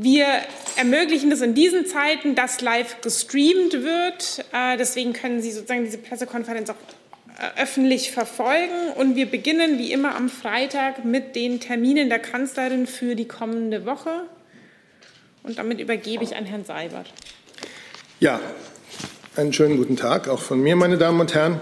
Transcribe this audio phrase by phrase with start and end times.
[0.00, 0.26] Wir
[0.76, 4.44] ermöglichen es in diesen Zeiten, dass live gestreamt wird.
[4.52, 6.76] Äh, deswegen können Sie sozusagen diese Pressekonferenz auch
[7.36, 8.92] äh, öffentlich verfolgen.
[8.94, 13.86] Und wir beginnen wie immer am Freitag mit den Terminen der Kanzlerin für die kommende
[13.86, 14.22] Woche.
[15.42, 17.12] Und damit übergebe ich an Herrn Seibert.
[18.20, 18.38] Ja,
[19.34, 21.60] einen schönen guten Tag auch von mir, meine Damen und Herren.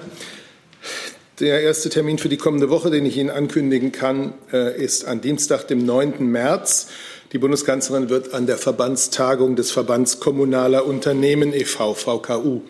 [1.41, 5.23] Der erste Termin für die kommende Woche, den ich Ihnen ankündigen kann, äh, ist an
[5.23, 6.31] Dienstag, dem 9.
[6.31, 6.89] März.
[7.33, 11.95] Die Bundeskanzlerin wird an der Verbandstagung des Verbands Kommunaler Unternehmen e.V.
[11.95, 12.61] VKU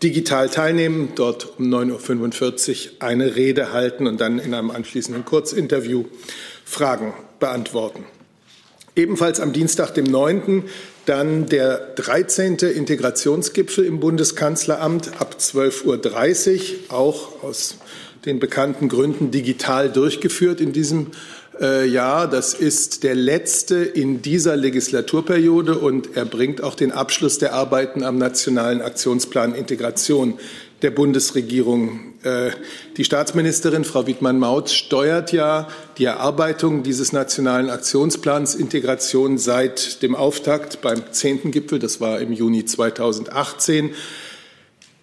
[0.00, 6.04] digital teilnehmen, dort um 9.45 Uhr eine Rede halten und dann in einem anschließenden Kurzinterview
[6.64, 8.04] Fragen beantworten.
[8.94, 10.64] Ebenfalls am Dienstag, dem 9.,
[11.06, 12.58] dann der 13.
[12.58, 17.76] Integrationsgipfel im Bundeskanzleramt ab 12.30 Uhr, auch aus
[18.24, 21.12] den bekannten Gründen digital durchgeführt in diesem
[21.60, 27.38] äh, ja, das ist der letzte in dieser Legislaturperiode und er bringt auch den Abschluss
[27.38, 30.38] der Arbeiten am Nationalen Aktionsplan Integration
[30.82, 32.14] der Bundesregierung.
[32.22, 32.50] Äh,
[32.96, 40.82] die Staatsministerin, Frau Wiedmann-Maut, steuert ja die Erarbeitung dieses Nationalen Aktionsplans Integration seit dem Auftakt
[40.82, 41.78] beim zehnten Gipfel.
[41.78, 43.94] Das war im Juni 2018.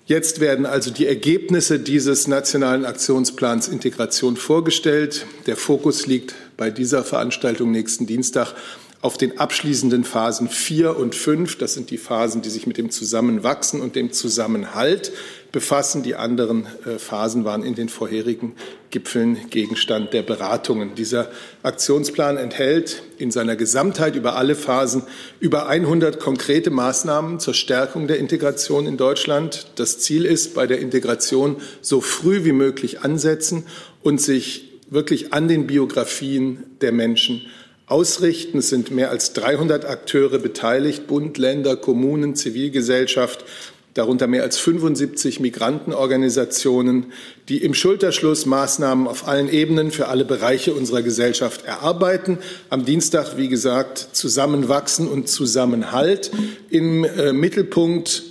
[0.06, 5.26] Jetzt werden also die Ergebnisse dieses nationalen Aktionsplans Integration vorgestellt.
[5.46, 8.54] Der Fokus liegt bei dieser Veranstaltung nächsten Dienstag
[9.00, 11.58] auf den abschließenden Phasen 4 und 5.
[11.58, 15.14] Das sind die Phasen, die sich mit dem Zusammenwachsen und dem Zusammenhalt
[15.54, 16.04] befassen.
[16.04, 18.56] Die anderen äh, Phasen waren in den vorherigen
[18.90, 20.96] Gipfeln Gegenstand der Beratungen.
[20.96, 25.04] Dieser Aktionsplan enthält in seiner Gesamtheit über alle Phasen
[25.40, 29.68] über 100 konkrete Maßnahmen zur Stärkung der Integration in Deutschland.
[29.76, 33.66] Das Ziel ist, bei der Integration so früh wie möglich ansetzen
[34.02, 37.42] und sich wirklich an den Biografien der Menschen
[37.86, 38.60] ausrichten.
[38.60, 43.46] Es sind mehr als 300 Akteure beteiligt, Bund, Länder, Kommunen, Zivilgesellschaft,
[43.94, 47.08] darunter mehr als 75 Migrantenorganisationen,
[47.50, 52.40] die im Schulterschluss Maßnahmen auf allen Ebenen für alle Bereiche unserer Gesellschaft erarbeiten.
[52.70, 56.32] Am Dienstag, wie gesagt, Zusammenwachsen und Zusammenhalt
[56.70, 58.24] im äh, Mittelpunkt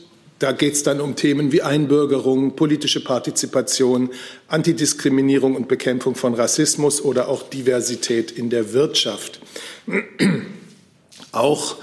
[0.42, 4.10] da geht es dann um Themen wie Einbürgerung, politische Partizipation,
[4.48, 9.38] Antidiskriminierung und Bekämpfung von Rassismus oder auch Diversität in der Wirtschaft.
[11.30, 11.76] Auch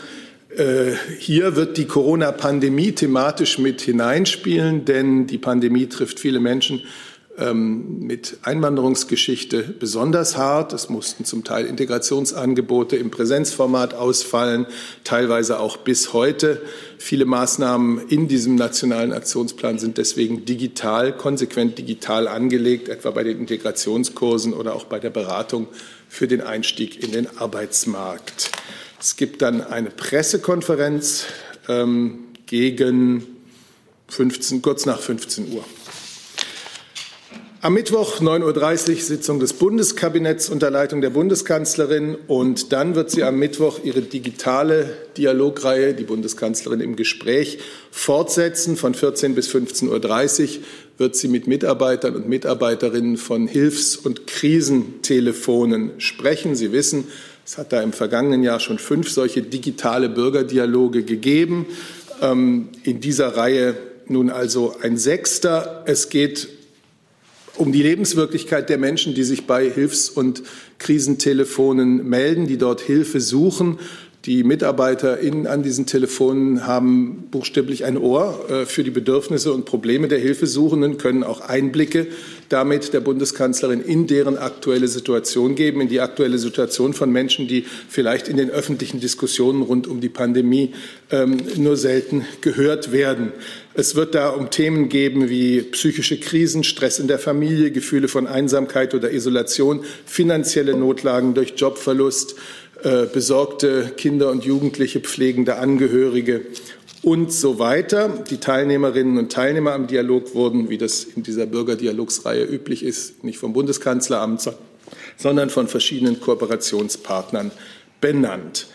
[1.19, 6.81] hier wird die Corona-Pandemie thematisch mit hineinspielen, denn die Pandemie trifft viele Menschen
[7.39, 10.73] ähm, mit Einwanderungsgeschichte besonders hart.
[10.73, 14.65] Es mussten zum Teil Integrationsangebote im Präsenzformat ausfallen,
[15.03, 16.61] teilweise auch bis heute.
[16.97, 23.39] Viele Maßnahmen in diesem nationalen Aktionsplan sind deswegen digital, konsequent digital angelegt, etwa bei den
[23.39, 25.67] Integrationskursen oder auch bei der Beratung
[26.09, 28.51] für den Einstieg in den Arbeitsmarkt.
[29.01, 31.23] Es gibt dann eine Pressekonferenz
[31.69, 33.25] ähm, gegen
[34.09, 35.63] 15, kurz nach 15 Uhr.
[37.61, 43.23] Am Mittwoch 9.30 Uhr Sitzung des Bundeskabinetts unter Leitung der Bundeskanzlerin und dann wird sie
[43.23, 47.59] am Mittwoch ihre digitale Dialogreihe, die Bundeskanzlerin im Gespräch,
[47.91, 48.75] fortsetzen.
[48.75, 50.63] Von 14 bis 15.30 Uhr
[50.97, 56.55] wird sie mit Mitarbeitern und Mitarbeiterinnen von Hilfs- und Krisentelefonen sprechen.
[56.55, 57.07] Sie wissen,
[57.49, 61.65] es hat da im vergangenen Jahr schon fünf solche digitale Bürgerdialoge gegeben.
[62.21, 65.83] Ähm, in dieser Reihe nun also ein Sechster.
[65.87, 66.47] Es geht
[67.55, 70.43] um die Lebenswirklichkeit der Menschen, die sich bei Hilfs- und
[70.77, 73.79] Krisentelefonen melden, die dort Hilfe suchen.
[74.25, 79.65] Die Mitarbeiter in, an diesen Telefonen haben buchstäblich ein Ohr äh, für die Bedürfnisse und
[79.65, 82.07] Probleme der Hilfesuchenden, können auch Einblicke
[82.49, 87.65] damit der Bundeskanzlerin in deren aktuelle Situation geben, in die aktuelle Situation von Menschen, die
[87.87, 90.73] vielleicht in den öffentlichen Diskussionen rund um die Pandemie
[91.11, 93.31] ähm, nur selten gehört werden.
[93.79, 98.27] Es wird da um Themen geben wie psychische Krisen, Stress in der Familie, Gefühle von
[98.27, 102.35] Einsamkeit oder Isolation, finanzielle Notlagen durch Jobverlust,
[102.83, 106.41] äh, besorgte Kinder und Jugendliche, pflegende Angehörige
[107.03, 108.09] und so weiter.
[108.29, 113.37] Die Teilnehmerinnen und Teilnehmer am Dialog wurden, wie das in dieser Bürgerdialogsreihe üblich ist, nicht
[113.37, 114.41] vom Bundeskanzleramt,
[115.15, 117.51] sondern von verschiedenen Kooperationspartnern
[118.01, 118.67] benannt.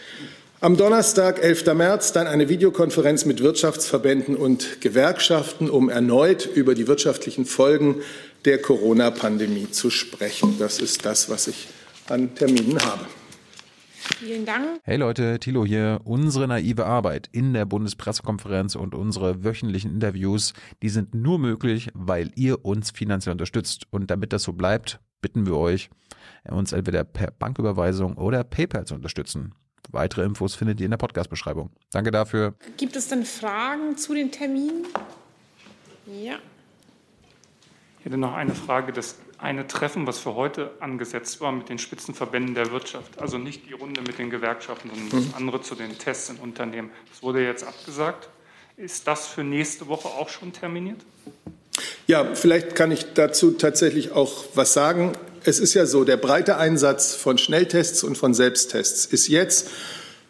[0.64, 1.74] Am Donnerstag, 11.
[1.74, 7.96] März, dann eine Videokonferenz mit Wirtschaftsverbänden und Gewerkschaften, um erneut über die wirtschaftlichen Folgen
[8.46, 10.58] der Corona-Pandemie zu sprechen.
[10.58, 11.68] Das ist das, was ich
[12.08, 13.04] an Terminen habe.
[14.18, 14.80] Vielen Dank.
[14.84, 16.00] Hey Leute, Thilo hier.
[16.04, 22.30] Unsere naive Arbeit in der Bundespressekonferenz und unsere wöchentlichen Interviews, die sind nur möglich, weil
[22.36, 23.82] ihr uns finanziell unterstützt.
[23.90, 25.90] Und damit das so bleibt, bitten wir euch,
[26.48, 29.52] uns entweder per Banküberweisung oder PayPal zu unterstützen.
[29.90, 31.70] Weitere Infos findet ihr in der Podcast-Beschreibung.
[31.90, 32.54] Danke dafür.
[32.76, 34.86] Gibt es denn Fragen zu den Terminen?
[36.06, 36.38] Ja.
[37.98, 38.92] Ich hätte noch eine Frage.
[38.92, 43.68] Das eine Treffen, was für heute angesetzt war mit den Spitzenverbänden der Wirtschaft, also nicht
[43.68, 45.34] die Runde mit den Gewerkschaften, sondern das mhm.
[45.36, 48.28] andere zu den Tests in Unternehmen, das wurde jetzt abgesagt.
[48.76, 51.00] Ist das für nächste Woche auch schon terminiert?
[52.06, 55.12] Ja, vielleicht kann ich dazu tatsächlich auch was sagen.
[55.46, 59.68] Es ist ja so, der breite Einsatz von Schnelltests und von Selbsttests ist jetzt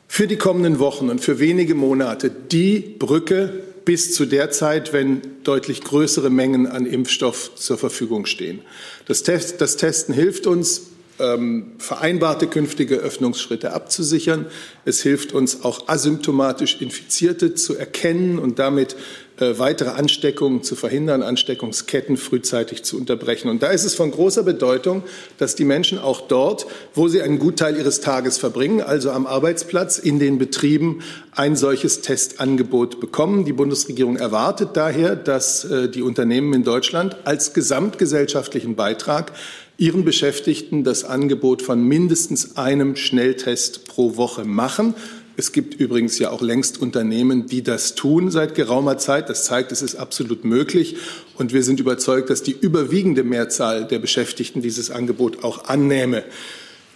[0.08, 5.22] für die kommenden Wochen und für wenige Monate die Brücke bis zu der Zeit, wenn
[5.44, 8.60] deutlich größere Mengen an Impfstoff zur Verfügung stehen.
[9.06, 10.82] Das, Test, das Testen hilft uns,
[11.18, 14.46] ähm, vereinbarte künftige Öffnungsschritte abzusichern.
[14.84, 18.96] Es hilft uns auch asymptomatisch Infizierte zu erkennen und damit
[19.40, 23.48] äh, weitere Ansteckungen zu verhindern, Ansteckungsketten frühzeitig zu unterbrechen.
[23.48, 25.02] Und da ist es von großer Bedeutung,
[25.38, 29.98] dass die Menschen auch dort, wo sie einen Gutteil ihres Tages verbringen, also am Arbeitsplatz,
[29.98, 31.00] in den Betrieben,
[31.32, 33.44] ein solches Testangebot bekommen.
[33.44, 39.32] Die Bundesregierung erwartet daher, dass äh, die Unternehmen in Deutschland als gesamtgesellschaftlichen Beitrag
[39.76, 44.94] ihren Beschäftigten das Angebot von mindestens einem Schnelltest pro Woche machen.
[45.36, 49.28] Es gibt übrigens ja auch längst Unternehmen, die das tun seit geraumer Zeit.
[49.28, 50.96] Das zeigt, es ist absolut möglich.
[51.36, 56.22] Und wir sind überzeugt, dass die überwiegende Mehrzahl der Beschäftigten dieses Angebot auch annähme.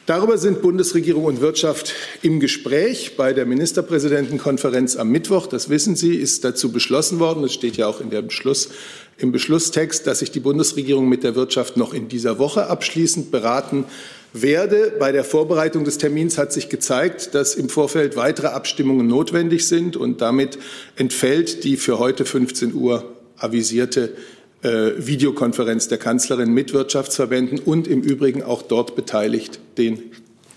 [0.08, 3.18] Darüber sind Bundesregierung und Wirtschaft im Gespräch.
[3.18, 7.88] Bei der Ministerpräsidentenkonferenz am Mittwoch, das wissen Sie, ist dazu beschlossen worden, das steht ja
[7.88, 8.70] auch in der Beschluss,
[9.18, 13.84] im Beschlusstext, dass sich die Bundesregierung mit der Wirtschaft noch in dieser Woche abschließend beraten
[14.32, 14.94] werde.
[14.98, 19.94] Bei der Vorbereitung des Termins hat sich gezeigt, dass im Vorfeld weitere Abstimmungen notwendig sind
[19.94, 20.58] und damit
[20.96, 23.04] entfällt die für heute 15 Uhr
[23.36, 24.14] avisierte
[24.62, 30.02] Videokonferenz der Kanzlerin mit Wirtschaftsverbänden und im Übrigen auch dort beteiligt den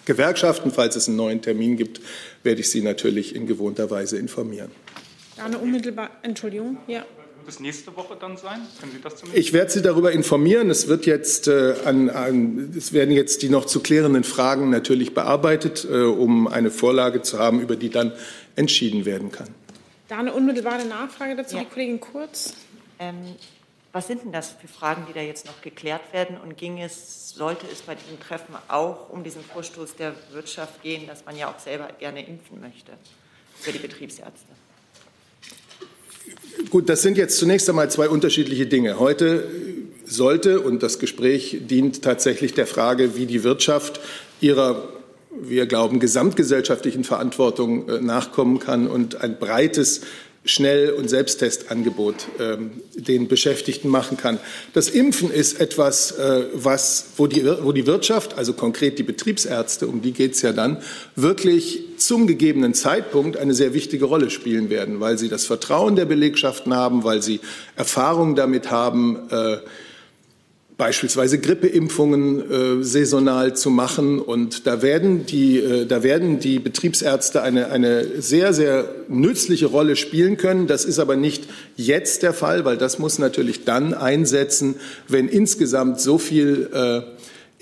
[0.06, 0.72] Gewerkschaften.
[0.72, 2.02] Falls es einen neuen Termin gibt,
[2.44, 4.72] werde ich Sie natürlich in gewohnter Weise informieren.
[5.44, 7.06] Eine unmittelbar Entschuldigung, ja
[7.42, 8.62] wird es nächste Woche dann sein?
[8.80, 9.40] Können Sie das zumindest?
[9.40, 10.70] Ich werde Sie darüber informieren.
[10.70, 15.14] Es, wird jetzt, äh, an, an, es werden jetzt die noch zu klärenden Fragen natürlich
[15.14, 18.14] bearbeitet, äh, um eine Vorlage zu haben, über die dann
[18.56, 19.48] entschieden werden kann.
[20.08, 21.64] Da eine unmittelbare Nachfrage dazu, ja.
[21.64, 22.54] die Kollegin Kurz.
[23.00, 23.16] Ähm,
[23.94, 26.38] was sind denn das für Fragen, die da jetzt noch geklärt werden?
[26.38, 31.08] Und ging es, sollte es bei diesem Treffen auch um diesen Vorstoß der Wirtschaft gehen,
[31.08, 32.94] dass man ja auch selber gerne impfen möchte
[33.60, 34.48] für die Betriebsärzte?
[36.70, 39.00] Gut, das sind jetzt zunächst einmal zwei unterschiedliche Dinge.
[39.00, 39.50] Heute
[40.06, 44.00] sollte, und das Gespräch dient tatsächlich der Frage, wie die Wirtschaft
[44.40, 44.88] ihrer,
[45.32, 50.02] wir glauben, gesamtgesellschaftlichen Verantwortung äh, nachkommen kann und ein breites
[50.44, 54.40] Schnell- und Selbsttestangebot ähm, den Beschäftigten machen kann.
[54.74, 59.86] Das Impfen ist etwas, äh, was, wo, die, wo die Wirtschaft, also konkret die Betriebsärzte,
[59.86, 60.78] um die geht es ja dann,
[61.16, 66.06] wirklich zum gegebenen Zeitpunkt eine sehr wichtige Rolle spielen werden, weil sie das Vertrauen der
[66.06, 67.40] Belegschaften haben, weil sie
[67.76, 69.58] Erfahrung damit haben, äh,
[70.78, 74.20] beispielsweise Grippeimpfungen äh, saisonal zu machen.
[74.20, 79.96] Und da werden die, äh, da werden die Betriebsärzte eine, eine sehr, sehr nützliche Rolle
[79.96, 80.68] spielen können.
[80.68, 84.76] Das ist aber nicht jetzt der Fall, weil das muss natürlich dann einsetzen,
[85.08, 87.02] wenn insgesamt so viel äh,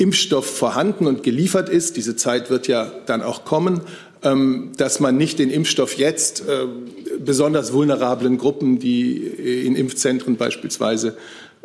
[0.01, 1.97] Impfstoff vorhanden und geliefert ist.
[1.97, 3.81] Diese Zeit wird ja dann auch kommen
[4.21, 6.65] ähm, dass man nicht den Impfstoff jetzt äh,
[7.19, 11.15] besonders vulnerablen Gruppen, die in Impfzentren beispielsweise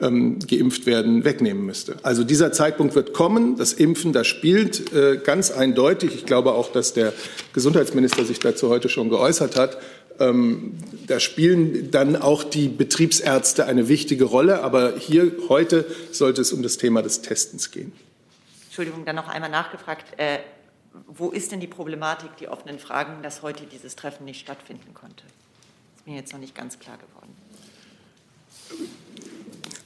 [0.00, 1.96] ähm, geimpft werden, wegnehmen müsste.
[2.02, 3.56] Also dieser Zeitpunkt wird kommen.
[3.56, 6.14] Das Impfen, das spielt äh, ganz eindeutig.
[6.14, 7.12] Ich glaube auch, dass der
[7.52, 9.78] Gesundheitsminister sich dazu heute schon geäußert hat.
[10.18, 10.74] Ähm,
[11.06, 14.62] da spielen dann auch die Betriebsärzte eine wichtige Rolle.
[14.62, 17.92] Aber hier heute sollte es um das Thema des Testens gehen.
[18.66, 20.18] Entschuldigung, dann noch einmal nachgefragt.
[20.18, 20.38] Äh,
[21.06, 25.22] wo ist denn die Problematik, die offenen Fragen, dass heute dieses Treffen nicht stattfinden konnte?
[25.24, 27.34] Das ist mir jetzt noch nicht ganz klar geworden.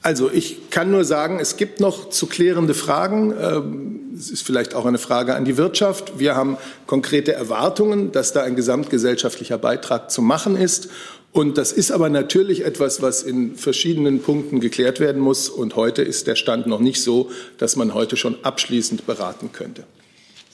[0.01, 3.33] Also ich kann nur sagen, es gibt noch zu klärende Fragen.
[3.39, 6.19] Ähm, es ist vielleicht auch eine Frage an die Wirtschaft.
[6.19, 10.89] Wir haben konkrete Erwartungen, dass da ein gesamtgesellschaftlicher Beitrag zu machen ist.
[11.31, 15.49] Und das ist aber natürlich etwas, was in verschiedenen Punkten geklärt werden muss.
[15.49, 19.83] Und heute ist der Stand noch nicht so, dass man heute schon abschließend beraten könnte.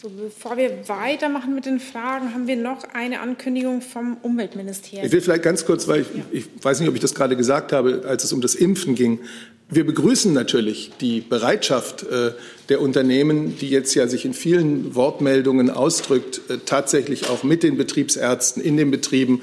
[0.06, 5.04] So, bevor wir weitermachen mit den Fragen, haben wir noch eine Ankündigung vom Umweltministerium.
[5.04, 7.72] Ich will vielleicht ganz kurz, weil ich, ich weiß nicht, ob ich das gerade gesagt
[7.72, 9.22] habe, als es um das Impfen ging.
[9.68, 12.34] Wir begrüßen natürlich die Bereitschaft äh,
[12.70, 17.76] der Unternehmen, die jetzt ja sich in vielen Wortmeldungen ausdrückt, äh, tatsächlich auch mit den
[17.76, 19.42] Betriebsärzten in den Betrieben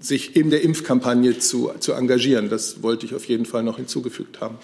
[0.00, 2.48] sich in der Impfkampagne zu, zu engagieren.
[2.48, 4.58] Das wollte ich auf jeden Fall noch hinzugefügt haben.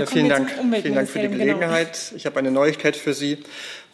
[0.00, 0.50] Ja, vielen, Dank.
[0.50, 1.38] vielen Dank für die genau.
[1.38, 2.00] Gelegenheit.
[2.08, 2.16] Genau.
[2.16, 3.38] Ich habe eine Neuigkeit für Sie.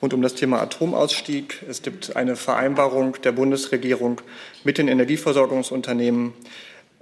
[0.01, 1.63] rund um das Thema Atomausstieg.
[1.69, 4.21] Es gibt eine Vereinbarung der Bundesregierung
[4.65, 6.33] mit den Energieversorgungsunternehmen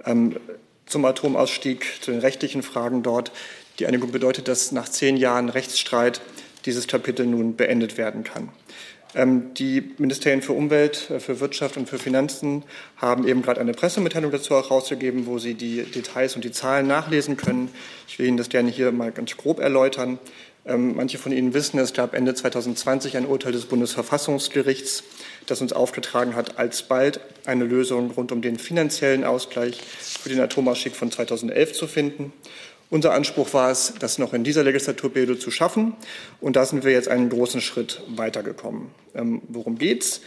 [0.05, 0.37] ähm,
[0.85, 3.31] zum Atomausstieg, zu den rechtlichen Fragen dort.
[3.79, 6.21] Die Einigung bedeutet, dass nach zehn Jahren Rechtsstreit
[6.65, 8.49] dieses Kapitel nun beendet werden kann.
[9.15, 12.63] Ähm, die Ministerien für Umwelt, äh, für Wirtschaft und für Finanzen
[12.97, 17.37] haben eben gerade eine Pressemitteilung dazu herausgegeben, wo Sie die Details und die Zahlen nachlesen
[17.37, 17.69] können.
[18.07, 20.19] Ich will Ihnen das gerne hier mal ganz grob erläutern.
[20.65, 25.03] Ähm, manche von Ihnen wissen, es gab Ende 2020 ein Urteil des Bundesverfassungsgerichts,
[25.45, 30.95] das uns aufgetragen hat, alsbald eine Lösung rund um den finanziellen Ausgleich für den Atomausstieg
[30.95, 32.33] von 2011 zu finden.
[32.89, 35.93] Unser Anspruch war es, das noch in dieser Legislaturperiode zu schaffen.
[36.39, 38.91] Und da sind wir jetzt einen großen Schritt weitergekommen.
[39.13, 40.21] Ähm, worum geht's?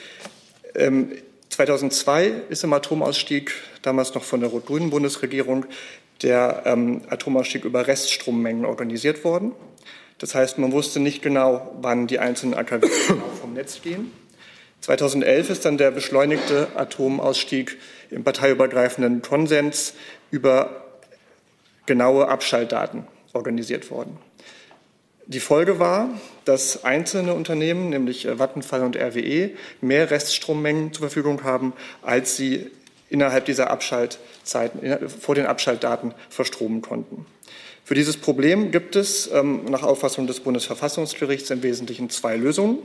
[0.75, 1.13] Ähm,
[1.49, 3.53] 2002 ist im Atomausstieg,
[3.83, 5.65] damals noch von der rot-grünen Bundesregierung,
[6.23, 9.53] der ähm, Atomausstieg über Reststrommengen organisiert worden.
[10.19, 14.13] Das heißt, man wusste nicht genau, wann die einzelnen AKW genau vom Netz gehen.
[14.83, 17.79] 2011 ist dann der beschleunigte Atomausstieg
[18.11, 19.95] im parteiübergreifenden Konsens
[20.31, 20.80] über
[21.91, 24.17] genaue Abschaltdaten organisiert worden.
[25.27, 26.09] Die Folge war,
[26.45, 32.71] dass einzelne Unternehmen, nämlich äh, Vattenfall und RWE, mehr Reststrommengen zur Verfügung haben, als sie
[33.09, 37.27] innerhalb dieser Abschaltzeiten, vor den Abschaltdaten verstromen konnten.
[37.83, 42.79] Für dieses Problem gibt es ähm, nach Auffassung des Bundesverfassungsgerichts im Wesentlichen zwei Lösungen.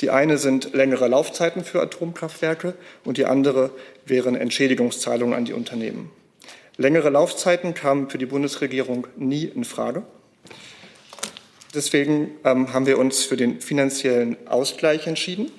[0.00, 2.72] Die eine sind längere Laufzeiten für Atomkraftwerke
[3.04, 3.72] und die andere
[4.06, 6.10] wären Entschädigungszahlungen an die Unternehmen.
[6.82, 10.02] Längere Laufzeiten kamen für die Bundesregierung nie in Frage.
[11.76, 15.52] Deswegen ähm, haben wir uns für den finanziellen Ausgleich entschieden.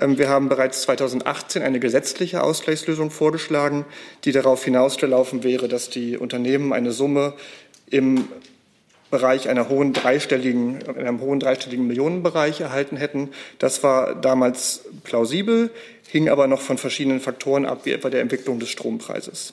[0.00, 3.84] Ähm, wir haben bereits 2018 eine gesetzliche Ausgleichslösung vorgeschlagen,
[4.24, 7.34] die darauf hinausgelaufen wäre, dass die Unternehmen eine Summe
[7.88, 8.24] im
[9.12, 13.30] Bereich einer hohen dreistelligen, in einem hohen dreistelligen Millionenbereich erhalten hätten.
[13.60, 15.70] Das war damals plausibel
[16.14, 19.52] hing aber noch von verschiedenen Faktoren ab, wie etwa der Entwicklung des Strompreises.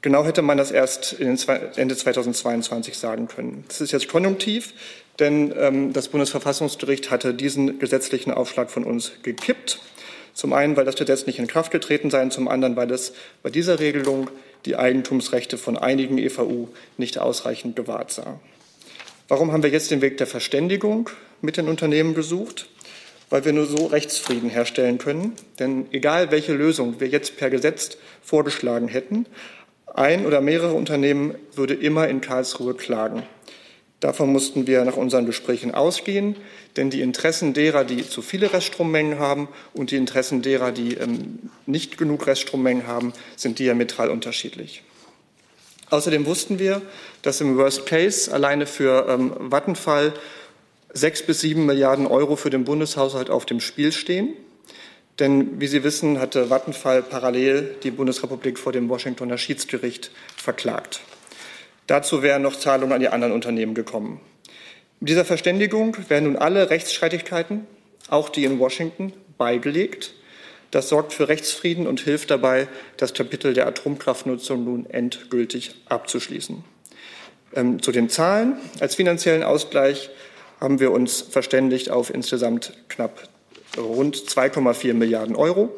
[0.00, 3.64] Genau hätte man das erst Ende 2022 sagen können.
[3.68, 4.72] Das ist jetzt konjunktiv,
[5.18, 9.78] denn ähm, das Bundesverfassungsgericht hatte diesen gesetzlichen Aufschlag von uns gekippt.
[10.32, 13.50] Zum einen, weil das Gesetz nicht in Kraft getreten sei, zum anderen, weil es bei
[13.50, 14.30] dieser Regelung
[14.64, 18.40] die Eigentumsrechte von einigen EVU nicht ausreichend gewahrt sah.
[19.28, 21.10] Warum haben wir jetzt den Weg der Verständigung
[21.42, 22.70] mit den Unternehmen gesucht?
[23.30, 25.34] Weil wir nur so Rechtsfrieden herstellen können.
[25.58, 29.26] Denn egal welche Lösung wir jetzt per Gesetz vorgeschlagen hätten,
[29.94, 33.22] ein oder mehrere Unternehmen würde immer in Karlsruhe klagen.
[34.00, 36.36] Davon mussten wir nach unseren Gesprächen ausgehen,
[36.76, 41.50] denn die Interessen derer, die zu viele Reststrommengen haben und die Interessen derer, die ähm,
[41.66, 44.82] nicht genug Reststrommengen haben, sind diametral unterschiedlich.
[45.90, 46.80] Außerdem wussten wir,
[47.22, 50.14] dass im Worst Case alleine für ähm, Vattenfall
[50.92, 54.34] sechs bis sieben Milliarden Euro für den Bundeshaushalt auf dem Spiel stehen.
[55.18, 61.00] Denn wie Sie wissen, hatte Vattenfall parallel die Bundesrepublik vor dem Washingtoner Schiedsgericht verklagt.
[61.86, 64.20] Dazu wären noch Zahlungen an die anderen Unternehmen gekommen.
[65.00, 67.66] Mit dieser Verständigung werden nun alle Rechtsstreitigkeiten,
[68.08, 70.14] auch die in Washington, beigelegt.
[70.70, 76.62] Das sorgt für Rechtsfrieden und hilft dabei, das Kapitel der Atomkraftnutzung nun endgültig abzuschließen.
[77.54, 78.56] Ähm, zu den Zahlen.
[78.78, 80.10] Als finanziellen Ausgleich
[80.60, 83.28] haben wir uns verständigt auf insgesamt knapp
[83.76, 85.70] rund 2,4 Milliarden Euro.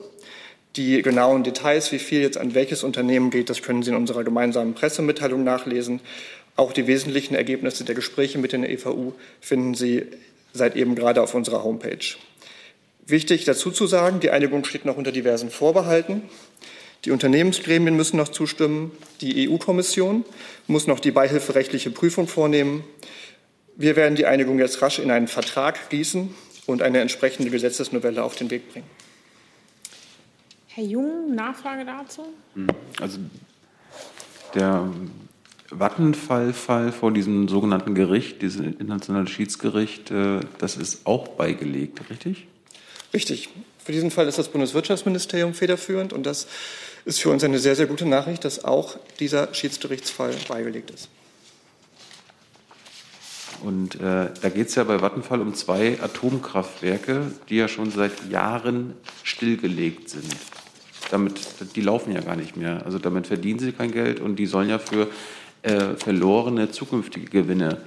[0.77, 4.25] Die genauen Details, wie viel jetzt an welches Unternehmen geht, das können Sie in unserer
[4.25, 6.01] gemeinsamen Pressemitteilung nachlesen.
[6.57, 10.07] Auch die wesentlichen Ergebnisse der Gespräche mit den EVU finden Sie
[10.53, 12.17] seit eben gerade auf unserer Homepage.
[13.07, 16.23] Wichtig dazu zu sagen, die Einigung steht noch unter diversen Vorbehalten.
[17.05, 18.93] Die Unternehmensgremien müssen noch zustimmen.
[19.21, 20.25] Die EU-Kommission
[20.69, 22.85] muss noch die beihilferechtliche Prüfung vornehmen.
[23.77, 26.35] Wir werden die Einigung jetzt rasch in einen Vertrag gießen
[26.67, 28.87] und eine entsprechende Gesetzesnovelle auf den Weg bringen.
[30.69, 32.27] Herr Jung, Nachfrage dazu?
[32.55, 32.67] Hm,
[33.01, 33.19] also
[34.55, 34.91] der
[35.69, 42.47] Vattenfall-Fall vor diesem sogenannten Gericht, diesem internationalen Schiedsgericht, äh, das ist auch beigelegt, richtig?
[43.13, 43.49] Richtig.
[43.85, 46.47] Für diesen Fall ist das Bundeswirtschaftsministerium federführend und das
[47.05, 51.09] ist für uns eine sehr, sehr gute Nachricht, dass auch dieser Schiedsgerichtsfall beigelegt ist.
[53.63, 58.29] Und äh, da geht es ja bei Vattenfall um zwei Atomkraftwerke, die ja schon seit
[58.31, 60.35] Jahren stillgelegt sind.
[61.11, 61.41] Damit,
[61.77, 62.85] die laufen ja gar nicht mehr.
[62.85, 65.09] Also damit verdienen sie kein Geld und die sollen ja für
[65.63, 67.79] äh, verlorene zukünftige Gewinne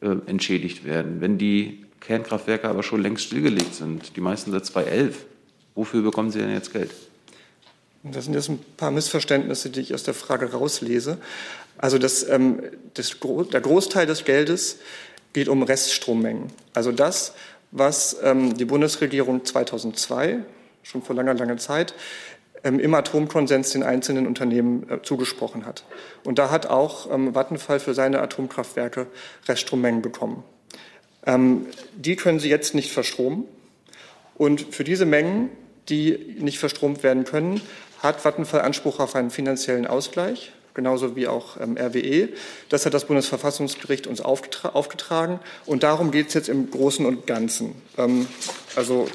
[0.00, 1.20] äh, entschädigt werden.
[1.20, 5.24] Wenn die Kernkraftwerke aber schon längst stillgelegt sind, die meisten seit 2011,
[5.74, 6.90] wofür bekommen sie denn jetzt Geld?
[8.04, 11.16] Das sind jetzt ein paar Missverständnisse, die ich aus der Frage rauslese.
[11.78, 12.62] Also das, ähm,
[12.94, 13.16] das,
[13.52, 14.78] der Großteil des Geldes
[15.32, 16.48] geht um Reststrommengen.
[16.72, 17.34] Also das,
[17.70, 20.38] was ähm, die Bundesregierung 2002,
[20.82, 21.94] schon vor langer, langer Zeit,
[22.62, 25.84] ähm, im Atomkonsens den einzelnen Unternehmen äh, zugesprochen hat.
[26.24, 29.06] Und da hat auch ähm, Vattenfall für seine Atomkraftwerke
[29.48, 30.44] Reststrommengen bekommen.
[31.26, 31.66] Ähm,
[31.96, 33.44] die können sie jetzt nicht verstromen.
[34.36, 35.50] Und für diese Mengen,
[35.88, 37.60] die nicht verstromt werden können,
[38.02, 42.28] hat Vattenfall Anspruch auf einen finanziellen Ausgleich, genauso wie auch ähm, RWE.
[42.68, 45.40] Das hat das Bundesverfassungsgericht uns aufgetra aufgetragen.
[45.66, 47.74] Und darum geht es jetzt im Großen und Ganzen.
[47.96, 48.26] Ähm,
[48.76, 49.08] also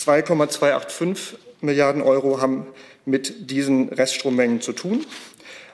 [0.00, 2.66] 2,285 Milliarden Euro haben
[3.04, 5.04] mit diesen Reststrommengen zu tun.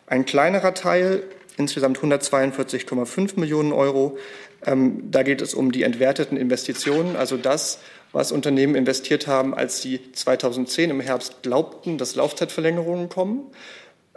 [0.06, 1.22] Ein kleinerer Teil,
[1.56, 4.18] insgesamt 142,5 Millionen Euro,
[4.64, 7.78] ähm, da geht es um die entwerteten Investitionen, also das,
[8.12, 13.50] was Unternehmen investiert haben, als sie 2010 im Herbst glaubten, dass Laufzeitverlängerungen kommen,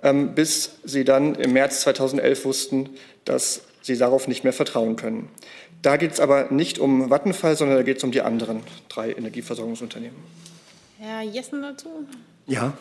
[0.02, 2.90] bis sie dann im März 2011 wussten,
[3.26, 5.30] dass sie darauf nicht mehr vertrauen können.
[5.82, 9.12] Da geht es aber nicht um Vattenfall, sondern da geht es um die anderen drei
[9.14, 10.18] Energieversorgungsunternehmen.
[11.00, 11.90] Herr Jessen dazu?
[12.46, 12.74] Ja,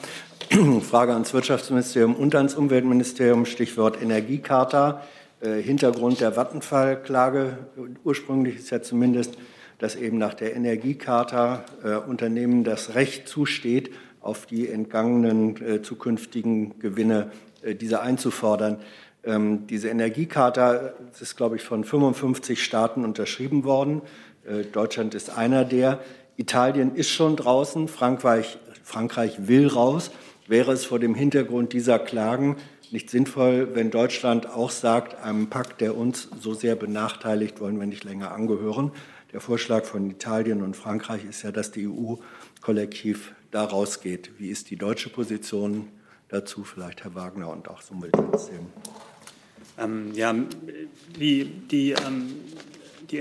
[0.80, 5.02] Frage ans Wirtschaftsministerium und ans Umweltministerium, Stichwort Energiecharta.
[5.40, 7.58] Äh, Hintergrund der Vattenfall-Klage
[8.02, 9.34] ursprünglich ist ja zumindest,
[9.78, 16.78] dass eben nach der Energiecharta äh, Unternehmen das Recht zusteht, auf die entgangenen äh, zukünftigen
[16.78, 17.30] Gewinne
[17.62, 18.78] äh, diese einzufordern.
[19.24, 24.02] Ähm, diese Energiecharta ist, glaube ich, von 55 Staaten unterschrieben worden.
[24.46, 26.00] Äh, Deutschland ist einer der.
[26.36, 30.10] Italien ist schon draußen, Frankreich, Frankreich will raus.
[30.46, 32.56] Wäre es vor dem Hintergrund dieser Klagen
[32.90, 37.86] nicht sinnvoll, wenn Deutschland auch sagt, einem Pakt, der uns so sehr benachteiligt, wollen wir
[37.86, 38.92] nicht länger angehören?
[39.32, 42.14] Der Vorschlag von Italien und Frankreich ist ja, dass die EU
[42.62, 44.32] kollektiv da rausgeht.
[44.38, 45.88] Wie ist die deutsche Position
[46.28, 46.64] dazu?
[46.64, 48.66] Vielleicht Herr Wagner und auch ein Umweltministerium.
[49.78, 50.34] Ähm, ja,
[51.18, 52.34] die, die ähm,
[53.10, 53.18] die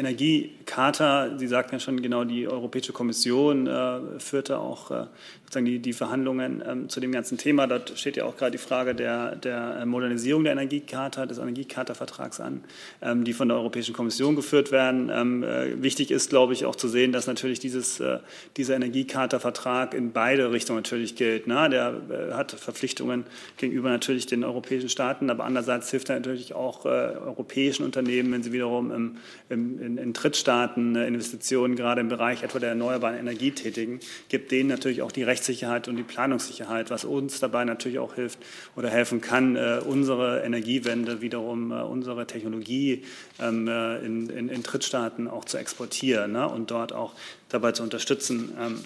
[0.67, 5.05] Energiecharta, Sie sagten ja schon genau, die Europäische Kommission äh, führte auch äh,
[5.43, 7.67] sozusagen die, die Verhandlungen ähm, zu dem ganzen Thema.
[7.67, 12.63] Dort steht ja auch gerade die Frage der, der Modernisierung der Energiecharta, des Energiecharta-Vertrags an,
[13.01, 15.09] ähm, die von der Europäischen Kommission geführt werden.
[15.13, 18.19] Ähm, äh, wichtig ist, glaube ich, auch zu sehen, dass natürlich dieses, äh,
[18.57, 21.47] dieser Energiecharta-Vertrag in beide Richtungen natürlich gilt.
[21.47, 21.69] Ne?
[21.69, 23.23] Der äh, hat Verpflichtungen
[23.55, 28.43] gegenüber natürlich den europäischen Staaten, aber andererseits hilft er natürlich auch äh, europäischen Unternehmen, wenn
[28.43, 29.17] sie wiederum im,
[29.49, 30.56] im, in, in Drittstaaten
[30.95, 35.23] äh, Investitionen gerade im Bereich etwa der erneuerbaren Energie tätigen, gibt denen natürlich auch die
[35.23, 38.39] Rechtssicherheit und die Planungssicherheit, was uns dabei natürlich auch hilft
[38.75, 43.03] oder helfen kann, äh, unsere Energiewende wiederum, äh, unsere Technologie
[43.39, 46.47] ähm, äh, in, in, in, Drittstaaten auch zu exportieren ne?
[46.47, 47.13] und dort auch
[47.49, 48.79] dabei zu unterstützen, ähm,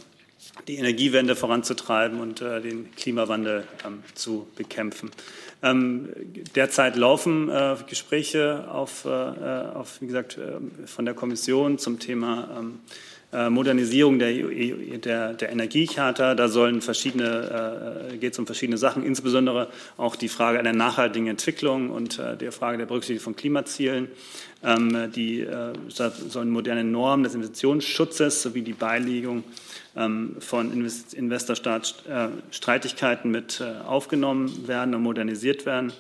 [0.68, 5.12] die Energiewende voranzutreiben und den Klimawandel ähm, zu bekämpfen.
[5.64, 6.10] Ähm,
[6.56, 10.40] derzeit laufen äh, Gespräche auf, äh, auf, wie gesagt,
[10.86, 12.80] von der Kommission zum Thema ähm,
[13.34, 14.34] äh, Modernisierung der,
[14.98, 16.36] der, der Energiecharta.
[16.36, 21.28] Da sollen verschiedene, äh, geht es um verschiedene Sachen, insbesondere auch die Frage einer nachhaltigen
[21.28, 24.10] Entwicklung und äh, der Frage der Berücksichtigung von Klimazielen.
[24.64, 29.46] Ähm, die äh, sollen moderne Normen des Investitionsschutzes sowie die Beilegung
[29.94, 35.92] von Investor-Staat-Streitigkeiten mit äh, aufgenommen werden und modernisiert werden.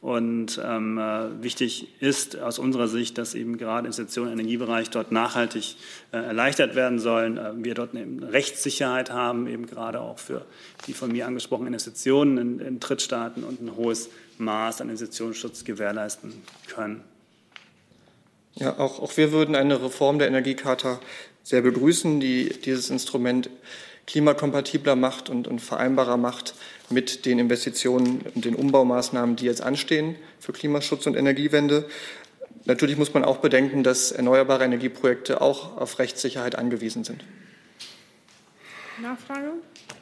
[0.00, 5.10] Und ähm, äh, wichtig ist aus unserer Sicht, dass eben gerade Investitionen im Energiebereich dort
[5.10, 5.74] nachhaltig
[6.12, 7.36] äh, erleichtert werden sollen.
[7.36, 10.44] Äh, wir dort eine Rechtssicherheit haben, eben gerade auch für
[10.86, 14.08] die von mir angesprochenen Investitionen in, in Drittstaaten und ein hohes
[14.38, 16.32] Maß an Investitionsschutz gewährleisten
[16.68, 17.02] können.
[18.54, 21.00] Ja, auch, auch wir würden eine Reform der Energiecharta
[21.48, 23.48] sehr begrüßen, die dieses Instrument
[24.06, 26.54] klimakompatibler macht und, und vereinbarer macht
[26.90, 31.88] mit den Investitionen und den Umbaumaßnahmen, die jetzt anstehen für Klimaschutz und Energiewende.
[32.66, 37.24] Natürlich muss man auch bedenken, dass erneuerbare Energieprojekte auch auf Rechtssicherheit angewiesen sind.
[39.00, 39.52] Nachfrage?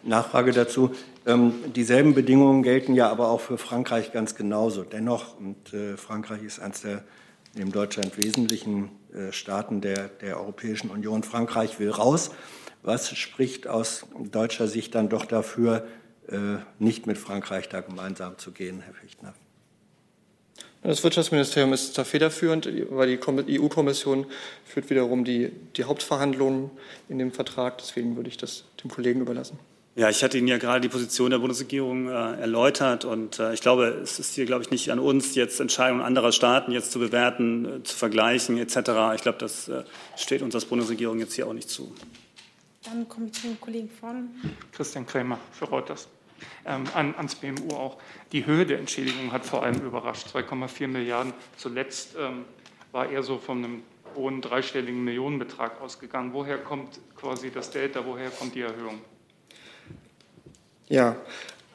[0.03, 0.91] Nachfrage dazu.
[1.27, 4.83] Ähm, dieselben Bedingungen gelten ja aber auch für Frankreich ganz genauso.
[4.83, 7.05] Dennoch, und äh, Frankreich ist eines der
[7.55, 8.91] neben Deutschland wesentlichen
[9.31, 11.23] Staaten der, der Europäischen Union.
[11.23, 12.31] Frankreich will raus.
[12.83, 15.87] Was spricht aus deutscher Sicht dann doch dafür,
[16.29, 19.35] äh, nicht mit Frankreich da gemeinsam zu gehen, Herr Fichtner?
[20.83, 24.27] Das Wirtschaftsministerium ist da federführend, weil die EU-Kommission
[24.65, 26.71] führt wiederum die, die Hauptverhandlungen
[27.09, 27.79] in dem Vertrag.
[27.79, 29.59] Deswegen würde ich das dem Kollegen überlassen.
[29.97, 33.63] Ja, ich hatte Ihnen ja gerade die Position der Bundesregierung äh, erläutert und äh, ich
[33.63, 36.99] glaube, es ist hier, glaube ich, nicht an uns, jetzt Entscheidungen anderer Staaten jetzt zu
[36.99, 38.77] bewerten, äh, zu vergleichen etc.
[39.15, 41.95] Ich glaube, das äh, steht uns als Bundesregierung jetzt hier auch nicht zu.
[42.85, 44.29] Dann komme ich zum Kollegen vorne.
[44.71, 46.09] Christian Krämer für Reuters
[46.67, 47.97] ähm, an, ans BMU auch.
[48.33, 50.27] Die Höhe der Entschädigung hat vor allem überrascht.
[50.29, 51.33] 2,4 Milliarden.
[51.57, 52.45] Zuletzt ähm,
[52.93, 53.83] war eher so von einem
[54.15, 56.35] hohen dreistelligen Millionenbetrag ausgegangen.
[56.35, 59.01] Woher kommt quasi das Delta, woher kommt die Erhöhung?
[60.89, 61.17] Ja,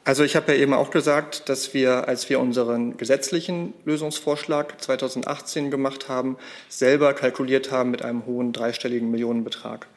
[0.04, 5.70] also ich habe ja eben auch gesagt, dass wir, als wir unseren gesetzlichen Lösungsvorschlag 2018
[5.70, 6.38] gemacht haben,
[6.70, 9.88] selber kalkuliert haben mit einem hohen dreistelligen Millionenbetrag.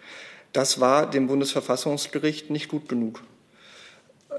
[0.52, 3.22] Das war dem Bundesverfassungsgericht nicht gut genug.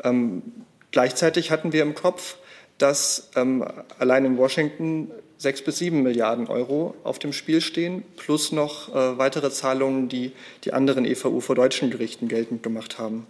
[0.04, 0.44] Ähm,
[0.92, 2.38] gleichzeitig hatten wir im Kopf,
[2.78, 3.66] dass ähm,
[3.98, 9.18] allein in Washington sechs bis sieben Milliarden Euro auf dem Spiel stehen, plus noch äh,
[9.18, 10.32] weitere Zahlungen, die
[10.64, 13.26] die anderen EVU vor deutschen Gerichten geltend gemacht haben.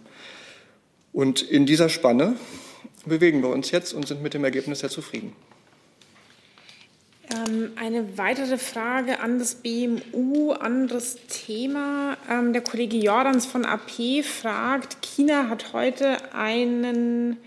[1.16, 2.36] Und in dieser Spanne
[3.06, 5.32] bewegen wir uns jetzt und sind mit dem Ergebnis sehr zufrieden.
[7.34, 12.18] Ähm, eine weitere Frage an das BMU, anderes Thema.
[12.30, 17.38] Ähm, der Kollege Jordans von AP fragt, China hat heute einen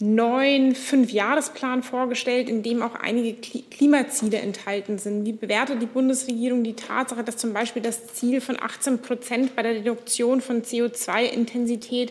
[0.00, 5.24] neuen Fünfjahresplan vorgestellt, in dem auch einige Klimaziele enthalten sind.
[5.24, 9.62] Wie bewertet die Bundesregierung die Tatsache, dass zum Beispiel das Ziel von 18 Prozent bei
[9.62, 12.10] der Reduktion von CO2-Intensität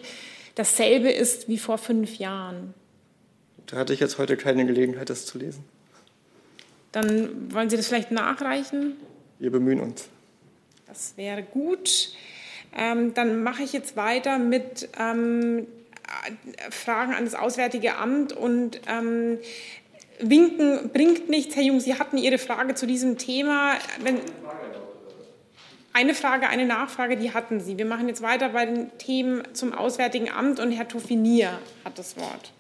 [0.55, 2.73] dasselbe ist wie vor fünf Jahren.
[3.67, 5.63] Da hatte ich jetzt heute keine Gelegenheit, das zu lesen.
[6.91, 8.97] Dann wollen Sie das vielleicht nachreichen?
[9.39, 10.09] Wir bemühen uns.
[10.87, 12.09] Das wäre gut.
[12.77, 15.67] Ähm, dann mache ich jetzt weiter mit ähm,
[16.69, 19.39] Fragen an das Auswärtige Amt und ähm,
[20.19, 21.55] Winken bringt nichts.
[21.55, 23.73] Herr Jung, Sie hatten Ihre Frage zu diesem Thema.
[24.03, 24.19] Wenn,
[25.93, 27.77] eine Frage, eine Nachfrage, die hatten Sie.
[27.77, 32.17] Wir machen jetzt weiter bei den Themen zum Auswärtigen Amt und Herr Tofinier hat das
[32.17, 32.53] Wort.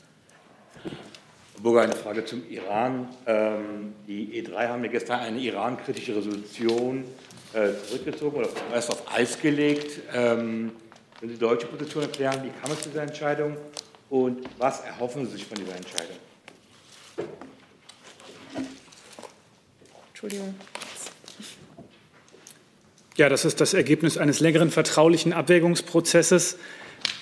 [0.83, 3.07] Herr Burger, eine Frage zum Iran.
[3.25, 7.05] Ähm, die E3 haben ja gestern eine Iran-kritische Resolution
[7.53, 10.01] äh, zurückgezogen oder erst auf Eis gelegt.
[10.13, 10.71] Ähm,
[11.19, 13.55] wenn Sie die deutsche Position erklären, wie kam es zu dieser Entscheidung
[14.09, 16.17] und was erhoffen Sie sich von dieser Entscheidung?
[20.09, 20.55] Entschuldigung.
[23.17, 26.57] Ja, das ist das Ergebnis eines längeren vertraulichen Abwägungsprozesses.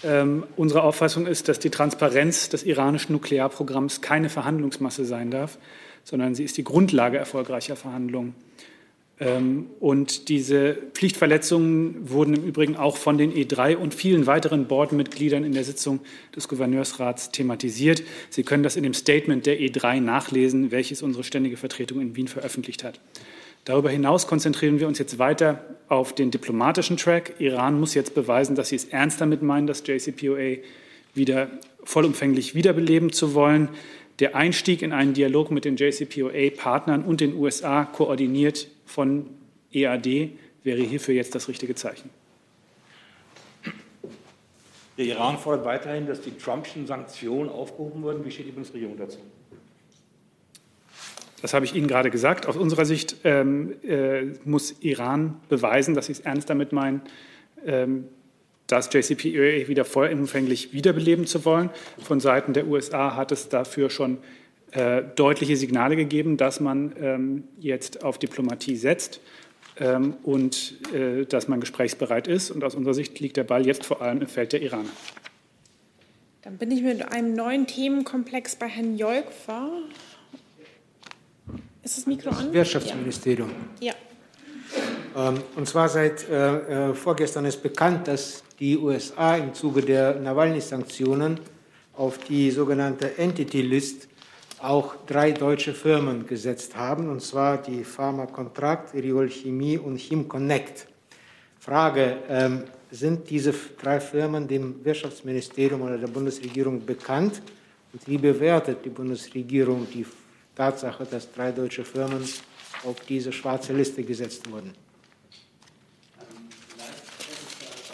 [0.03, 5.57] Ähm, unsere Auffassung ist, dass die Transparenz des iranischen Nuklearprogramms keine Verhandlungsmasse sein darf,
[6.03, 8.35] sondern sie ist die Grundlage erfolgreicher Verhandlungen.
[9.19, 15.43] Ähm, und diese Pflichtverletzungen wurden im Übrigen auch von den E3 und vielen weiteren Boardmitgliedern
[15.43, 16.01] in der Sitzung
[16.35, 18.03] des Gouverneursrats thematisiert.
[18.29, 22.27] Sie können das in dem Statement der E3 nachlesen, welches unsere ständige Vertretung in Wien
[22.27, 22.99] veröffentlicht hat.
[23.65, 27.35] Darüber hinaus konzentrieren wir uns jetzt weiter auf den diplomatischen Track.
[27.39, 30.57] Iran muss jetzt beweisen, dass sie es ernst damit meinen, das JCPOA
[31.13, 31.49] wieder
[31.83, 33.69] vollumfänglich wiederbeleben zu wollen.
[34.19, 39.27] Der Einstieg in einen Dialog mit den JCPOA-Partnern und den USA koordiniert von
[39.71, 40.31] EAD
[40.63, 42.09] wäre hierfür jetzt das richtige Zeichen.
[44.97, 48.25] Der Iran fordert weiterhin, dass die Trumpschen Sanktionen aufgehoben werden.
[48.25, 49.19] Wie steht die Bundesregierung dazu?
[51.41, 52.45] Das habe ich Ihnen gerade gesagt.
[52.45, 57.01] Aus unserer Sicht ähm, äh, muss Iran beweisen, dass sie es ernst damit meinen,
[57.65, 58.05] ähm,
[58.67, 61.69] das JCPOA wieder vollumfänglich wiederbeleben zu wollen.
[61.97, 64.19] Von Seiten der USA hat es dafür schon
[64.71, 69.21] äh, deutliche Signale gegeben, dass man ähm, jetzt auf Diplomatie setzt
[69.79, 72.51] ähm, und äh, dass man gesprächsbereit ist.
[72.51, 74.89] Und aus unserer Sicht liegt der Ball jetzt vor allem im Feld der Iraner.
[76.43, 79.69] Dann bin ich mit einem neuen Themenkomplex bei Herrn Jolkfer.
[81.89, 82.53] Ist das Mikro an?
[82.53, 83.49] Wirtschaftsministerium.
[83.79, 83.93] Ja.
[85.17, 90.19] Ähm, und zwar seit äh, äh, vorgestern ist bekannt, dass die USA im Zuge der
[90.19, 91.39] Nawalny-Sanktionen
[91.95, 94.07] auf die sogenannte Entity List
[94.61, 100.85] auch drei deutsche Firmen gesetzt haben, und zwar die Pharma Contract, Riol Chemie und Chimconnect.
[101.57, 107.41] Frage, ähm, sind diese drei Firmen dem Wirtschaftsministerium oder der Bundesregierung bekannt?
[107.91, 110.05] Und wie bewertet die Bundesregierung die
[110.59, 112.21] Tatsache, dass drei deutsche Firmen
[112.83, 114.73] auf diese schwarze Liste gesetzt wurden.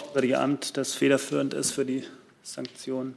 [0.04, 2.06] Auswärtige Amt, das federführend ist für die
[2.41, 3.13] Sanktionen.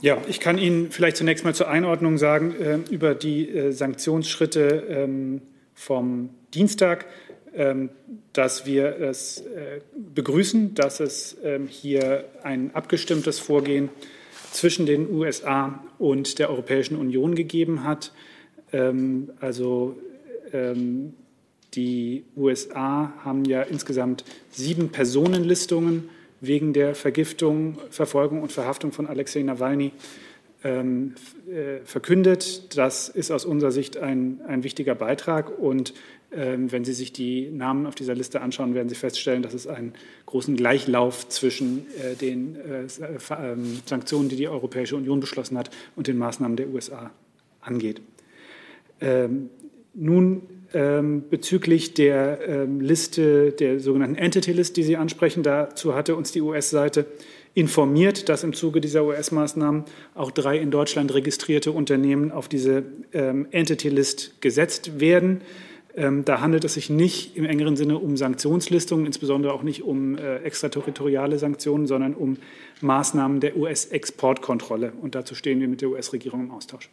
[0.00, 4.84] Ja, ich kann Ihnen vielleicht zunächst mal zur Einordnung sagen äh, über die äh, Sanktionsschritte
[4.88, 5.40] ähm,
[5.72, 7.06] vom Dienstag,
[7.54, 7.90] ähm,
[8.32, 11.36] dass wir es äh, begrüßen, dass es
[11.68, 14.23] hier ein abgestimmtes Vorgehen gibt
[14.54, 18.12] zwischen den USA und der Europäischen Union gegeben hat.
[18.72, 19.96] Ähm, also
[20.52, 21.14] ähm,
[21.74, 26.08] die USA haben ja insgesamt sieben Personenlistungen
[26.40, 29.92] wegen der Vergiftung, Verfolgung und Verhaftung von Alexei Nawalny
[30.62, 31.14] ähm,
[31.50, 32.76] äh, verkündet.
[32.76, 35.94] Das ist aus unserer Sicht ein, ein wichtiger Beitrag und
[36.36, 39.94] wenn Sie sich die Namen auf dieser Liste anschauen, werden Sie feststellen, dass es einen
[40.26, 42.86] großen Gleichlauf zwischen äh, den äh,
[43.30, 47.10] ähm, Sanktionen, die die Europäische Union beschlossen hat, und den Maßnahmen der USA
[47.60, 48.00] angeht.
[49.00, 49.50] Ähm,
[49.94, 50.42] nun
[50.72, 55.42] ähm, bezüglich der ähm, Liste, der sogenannten Entity List, die Sie ansprechen.
[55.42, 57.06] Dazu hatte uns die US-Seite
[57.54, 63.46] informiert, dass im Zuge dieser US-Maßnahmen auch drei in Deutschland registrierte Unternehmen auf diese ähm,
[63.52, 65.40] Entity List gesetzt werden.
[65.96, 70.18] Ähm, da handelt es sich nicht im engeren Sinne um Sanktionslistungen, insbesondere auch nicht um
[70.18, 72.36] äh, extraterritoriale Sanktionen, sondern um
[72.80, 74.92] Maßnahmen der US-Exportkontrolle.
[75.00, 76.90] Und dazu stehen wir mit der US-Regierung im Austausch.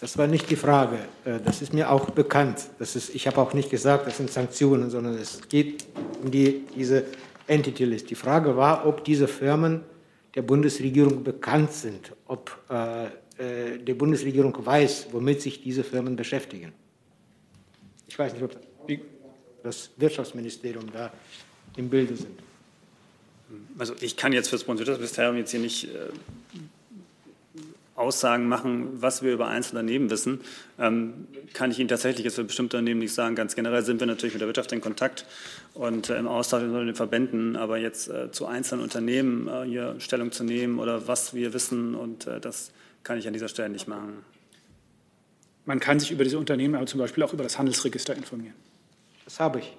[0.00, 0.98] Das war nicht die Frage.
[1.24, 2.68] Äh, das ist mir auch bekannt.
[2.78, 5.84] Das ist, ich habe auch nicht gesagt, das sind Sanktionen, sondern es geht
[6.22, 7.04] um die, diese
[7.48, 8.08] Entity List.
[8.10, 9.80] Die Frage war, ob diese Firmen
[10.36, 16.72] der Bundesregierung bekannt sind, ob äh, äh die Bundesregierung weiß, womit sich diese Firmen beschäftigen.
[18.12, 18.54] Ich weiß nicht, ob
[19.62, 21.10] das Wirtschaftsministerium da
[21.78, 22.38] im Bilde sind.
[23.78, 26.10] Also ich kann jetzt für das Bundeswirtschaftsministerium jetzt hier nicht äh,
[27.94, 30.42] Aussagen machen, was wir über Einzelunternehmen wissen,
[30.78, 33.34] ähm, kann ich Ihnen tatsächlich jetzt für bestimmte Unternehmen nicht sagen.
[33.34, 35.24] Ganz generell sind wir natürlich mit der Wirtschaft in Kontakt
[35.72, 39.96] und äh, im Austausch mit den Verbänden, aber jetzt äh, zu einzelnen Unternehmen äh, hier
[40.00, 42.72] Stellung zu nehmen oder was wir wissen und äh, das
[43.04, 44.22] kann ich an dieser Stelle nicht machen.
[45.64, 48.54] Man kann sich über diese Unternehmen aber zum Beispiel auch über das Handelsregister informieren.
[49.24, 49.76] Das habe ich.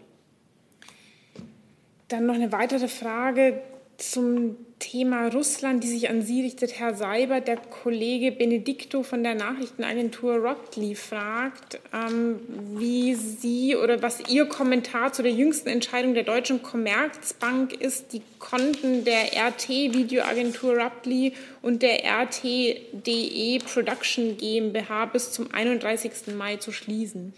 [2.08, 3.62] Dann noch eine weitere Frage
[3.98, 7.48] zum Thema Russland, die sich an Sie richtet, Herr Seibert.
[7.48, 12.40] Der Kollege Benedikto von der Nachrichtenagentur Rockley fragt, ähm,
[12.76, 18.22] wie Sie oder was Ihr Kommentar zu der jüngsten Entscheidung der Deutschen Commerzbank ist, die
[18.40, 26.36] Konten der RT-Videoagentur Rockley und der RT.de Production GmbH bis zum 31.
[26.38, 27.34] Mai zu schließen.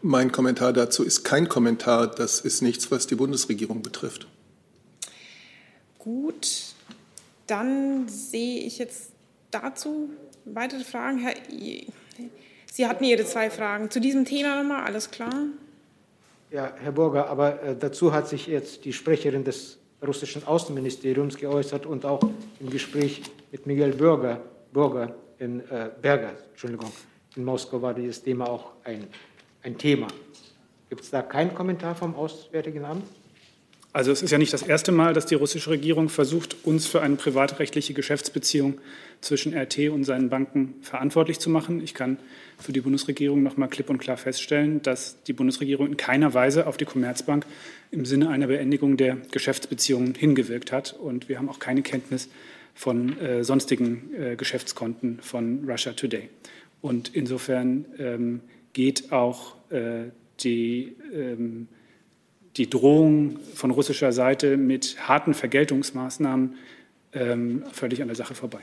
[0.00, 2.06] Mein Kommentar dazu ist kein Kommentar.
[2.06, 4.26] Das ist nichts, was die Bundesregierung betrifft.
[6.08, 6.72] Gut,
[7.46, 9.12] dann sehe ich jetzt
[9.50, 10.08] dazu
[10.46, 11.18] weitere Fragen.
[11.18, 11.34] Herr,
[12.64, 15.34] Sie hatten Ihre zwei Fragen zu diesem Thema nochmal, alles klar?
[16.50, 21.84] Ja, Herr Burger, aber äh, dazu hat sich jetzt die Sprecherin des russischen Außenministeriums geäußert
[21.84, 22.22] und auch
[22.58, 23.20] im Gespräch
[23.52, 24.40] mit Miguel Bürger,
[24.72, 26.90] Bürger in äh, Berger, Entschuldigung,
[27.36, 29.08] in Moskau war dieses Thema auch ein,
[29.62, 30.08] ein Thema.
[30.88, 33.04] Gibt es da keinen Kommentar vom Auswärtigen Amt?
[33.92, 37.00] Also es ist ja nicht das erste Mal, dass die russische Regierung versucht, uns für
[37.00, 38.78] eine privatrechtliche Geschäftsbeziehung
[39.22, 41.82] zwischen RT und seinen Banken verantwortlich zu machen.
[41.82, 42.18] Ich kann
[42.58, 46.66] für die Bundesregierung noch mal klipp und klar feststellen, dass die Bundesregierung in keiner Weise
[46.66, 47.46] auf die Commerzbank
[47.90, 50.92] im Sinne einer Beendigung der Geschäftsbeziehungen hingewirkt hat.
[50.92, 52.28] Und wir haben auch keine Kenntnis
[52.74, 56.28] von äh, sonstigen äh, Geschäftskonten von Russia Today.
[56.82, 58.40] Und insofern ähm,
[58.74, 61.68] geht auch äh, die ähm,
[62.58, 66.56] die Drohung von russischer Seite mit harten Vergeltungsmaßnahmen
[67.12, 68.58] ähm, völlig an der Sache vorbei.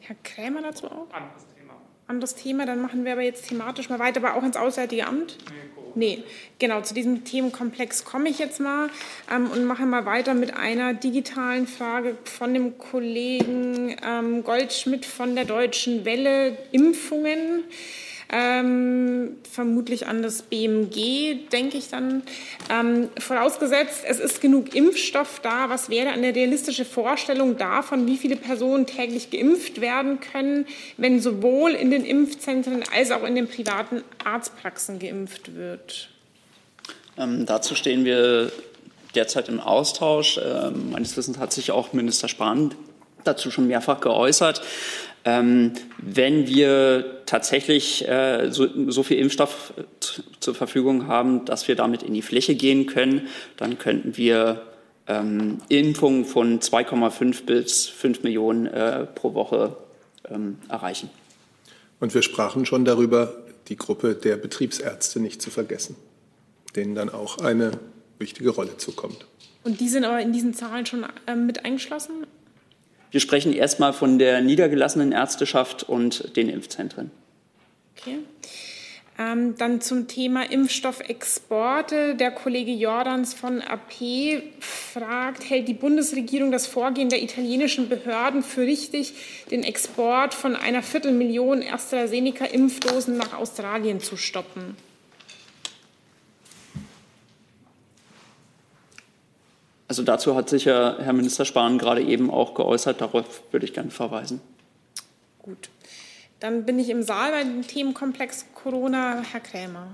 [0.00, 1.06] Herr Krämer dazu auch?
[1.12, 1.74] Anderes Thema.
[2.08, 5.36] Anderes Thema, dann machen wir aber jetzt thematisch mal weiter, aber auch ins Auswärtige Amt?
[5.94, 6.24] Nee, nee.
[6.58, 8.88] genau, zu diesem Themenkomplex komme ich jetzt mal
[9.30, 15.34] ähm, und mache mal weiter mit einer digitalen Frage von dem Kollegen ähm, Goldschmidt von
[15.34, 17.64] der Deutschen Welle, Impfungen
[18.32, 22.22] ähm, vermutlich an das BMG, denke ich dann.
[22.70, 28.36] Ähm, vorausgesetzt, es ist genug Impfstoff da, was wäre eine realistische Vorstellung davon, wie viele
[28.36, 30.66] Personen täglich geimpft werden können,
[30.96, 36.08] wenn sowohl in den Impfzentren als auch in den privaten Arztpraxen geimpft wird?
[37.18, 38.52] Ähm, dazu stehen wir
[39.14, 40.38] derzeit im Austausch.
[40.38, 42.74] Ähm, meines Wissens hat sich auch Minister Spahn
[43.24, 44.62] dazu schon mehrfach geäußert.
[45.24, 49.74] Ähm, wenn wir tatsächlich äh, so, so, viel Impfstoff
[50.40, 53.28] zur Verfügung haben, dass wir damit in die Fläche gehen können,
[53.58, 54.62] dann könnten wir
[55.06, 59.76] ähm, Impfungen von 2,5 bis 5 Millionen äh, pro Woche
[60.30, 61.10] ähm, erreichen.
[61.98, 63.34] Und wir sprachen schon darüber,
[63.68, 65.96] die Gruppe der Betriebsärzte nicht zu vergessen,
[66.74, 67.72] denen dann auch eine
[68.18, 69.26] wichtige Rolle zukommt.
[69.64, 72.26] Und die sind aber in diesen Zahlen schon äh, mit eingeschlossen?
[73.10, 77.10] Wir sprechen erstmal von der niedergelassenen Ärzteschaft und den Impfzentren.
[77.96, 78.18] Okay.
[79.18, 82.14] Ähm, dann zum Thema Impfstoffexporte.
[82.14, 88.62] Der Kollege Jordans von AP fragt, hält die Bundesregierung das Vorgehen der italienischen Behörden für
[88.62, 89.12] richtig,
[89.50, 94.76] den Export von einer Viertelmillion AstraZeneca-Impfdosen nach Australien zu stoppen?
[99.90, 103.00] Also dazu hat sich ja Herr Minister Spahn gerade eben auch geäußert.
[103.00, 104.40] Darauf würde ich gerne verweisen.
[105.40, 105.68] Gut.
[106.38, 109.24] Dann bin ich im Saal bei dem Themenkomplex Corona.
[109.32, 109.88] Herr Krämer.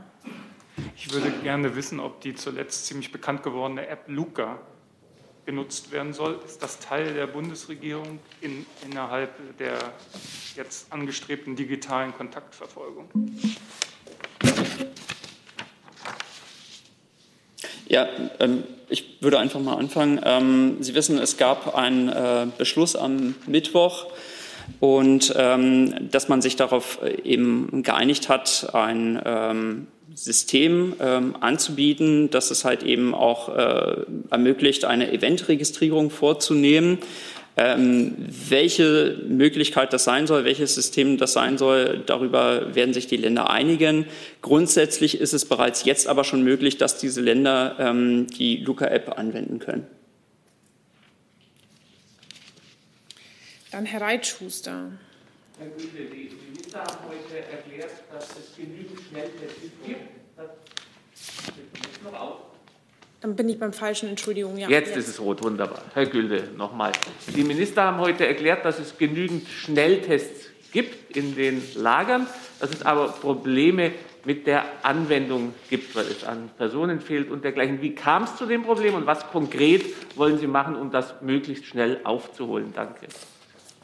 [0.95, 4.59] Ich würde gerne wissen, ob die zuletzt ziemlich bekannt gewordene App Luca
[5.47, 6.41] genutzt werden soll.
[6.45, 9.79] Ist das Teil der Bundesregierung in, innerhalb der
[10.57, 13.09] jetzt angestrebten digitalen Kontaktverfolgung?
[17.89, 18.07] Ja,
[18.41, 20.21] ähm, ich würde einfach mal anfangen.
[20.25, 24.07] Ähm, Sie wissen, es gab einen äh, Beschluss am Mittwoch
[24.81, 32.31] und ähm, dass man sich darauf äh, eben geeinigt hat, ein ähm, System ähm, anzubieten,
[32.31, 36.99] dass es halt eben auch äh, ermöglicht, eine Eventregistrierung vorzunehmen.
[37.59, 43.17] Ähm, welche Möglichkeit das sein soll, welches System das sein soll, darüber werden sich die
[43.17, 44.05] Länder einigen.
[44.43, 49.59] Grundsätzlich ist es bereits jetzt aber schon möglich, dass diese Länder ähm, die Luca-App anwenden
[49.59, 49.87] können.
[53.71, 54.93] Dann Herr Reitschuster.
[55.59, 60.01] Herr Güte, die Minister haben heute erklärt, dass es genügend Schnelltests gibt.
[60.37, 60.51] Das
[62.05, 62.56] noch auf.
[63.27, 64.57] Dann bin ich beim falschen, Entschuldigung.
[64.57, 65.83] Ja, jetzt, jetzt, ist es rot, wunderbar.
[65.95, 66.93] Herr Gülde, nochmal.
[67.35, 72.29] Die Minister haben heute erklärt, dass es genügend Schnelltests gibt in den Lagern,
[72.61, 73.91] dass es aber Probleme
[74.25, 77.83] mit der Anwendung gibt, weil es an Personen fehlt und dergleichen.
[77.83, 79.83] Wie kam es zu dem Problem und was konkret
[80.15, 82.73] wollen Sie machen, um das möglichst schnell aufzuholen?
[82.77, 83.09] Danke.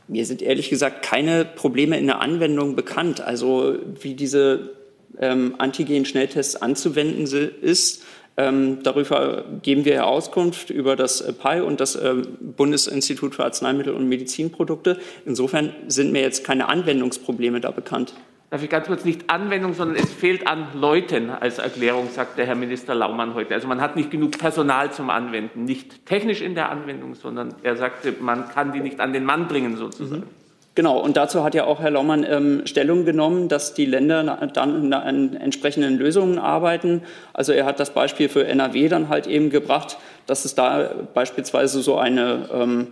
[0.06, 3.20] Mir sind ehrlich gesagt keine Probleme in der Anwendung bekannt.
[3.20, 4.76] Also wie diese
[5.18, 7.26] ähm, Antigen-Schnelltests anzuwenden
[7.60, 8.04] ist,
[8.36, 13.92] ähm, darüber geben wir Auskunft über das äh, PI und das äh, Bundesinstitut für Arzneimittel
[13.92, 14.98] und Medizinprodukte.
[15.26, 18.14] Insofern sind mir jetzt keine Anwendungsprobleme da bekannt.
[18.48, 22.46] Darf ich ganz kurz nicht Anwendung, sondern es fehlt an Leuten als Erklärung, sagt der
[22.46, 23.54] Herr Minister Laumann heute.
[23.54, 27.76] Also man hat nicht genug Personal zum Anwenden, nicht technisch in der Anwendung, sondern er
[27.76, 30.22] sagte, man kann die nicht an den Mann bringen sozusagen.
[30.22, 30.41] Mhm.
[30.74, 34.22] Genau, und dazu hat ja auch Herr Laumann ähm, Stellung genommen, dass die Länder
[34.54, 37.02] dann an entsprechenden Lösungen arbeiten.
[37.34, 41.82] Also er hat das Beispiel für NRW dann halt eben gebracht, dass es da beispielsweise
[41.82, 42.86] so eine, ähm,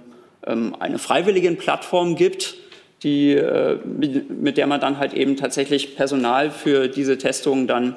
[0.47, 2.57] ähm eine freiwillige Plattform gibt,
[3.03, 7.97] die, äh, mit der man dann halt eben tatsächlich Personal für diese Testungen dann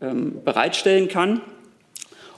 [0.00, 1.40] ähm, bereitstellen kann.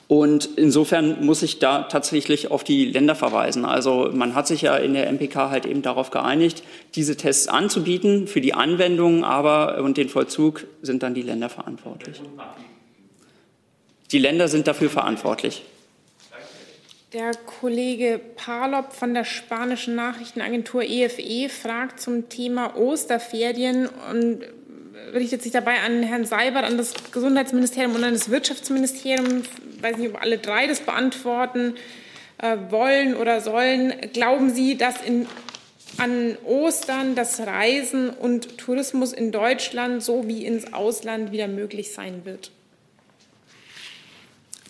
[0.08, 3.64] Und insofern muss ich da tatsächlich auf die Länder verweisen.
[3.64, 6.62] Also man hat sich ja in der MPK halt eben darauf geeinigt,
[6.94, 12.20] diese Tests anzubieten für die Anwendung, aber und den Vollzug sind dann die Länder verantwortlich.
[14.10, 15.62] Die Länder sind dafür verantwortlich.
[17.14, 24.40] Der Kollege Palop von der spanischen Nachrichtenagentur EFE e fragt zum Thema Osterferien und
[25.12, 29.42] richtet sich dabei an Herrn Seibert, an das Gesundheitsministerium und an das Wirtschaftsministerium.
[29.82, 31.74] Ich weiß nicht, ob alle drei das beantworten
[32.38, 33.92] äh, wollen oder sollen.
[34.12, 35.26] Glauben Sie, dass in,
[35.96, 42.52] an Ostern das Reisen und Tourismus in Deutschland sowie ins Ausland wieder möglich sein wird?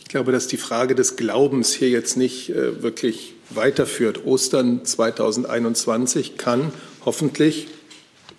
[0.01, 4.25] Ich glaube, dass die Frage des Glaubens hier jetzt nicht äh, wirklich weiterführt.
[4.25, 6.73] Ostern 2021 kann
[7.05, 7.69] hoffentlich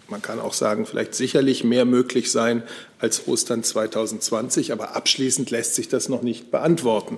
[0.09, 2.63] man kann auch sagen, vielleicht sicherlich mehr möglich sein
[2.99, 7.17] als Ostern 2020, aber abschließend lässt sich das noch nicht beantworten.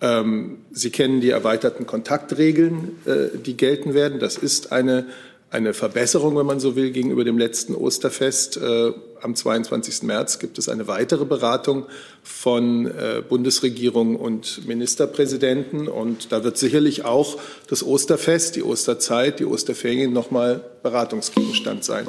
[0.00, 4.18] Ähm, Sie kennen die erweiterten Kontaktregeln, äh, die gelten werden.
[4.18, 5.06] Das ist eine,
[5.54, 8.56] eine Verbesserung, wenn man so will, gegenüber dem letzten Osterfest.
[8.56, 10.02] Äh, am 22.
[10.02, 11.86] März gibt es eine weitere Beratung
[12.22, 15.88] von äh, Bundesregierung und Ministerpräsidenten.
[15.88, 17.38] Und da wird sicherlich auch
[17.68, 22.06] das Osterfest, die Osterzeit, die Osterferien noch mal Beratungsgegenstand sein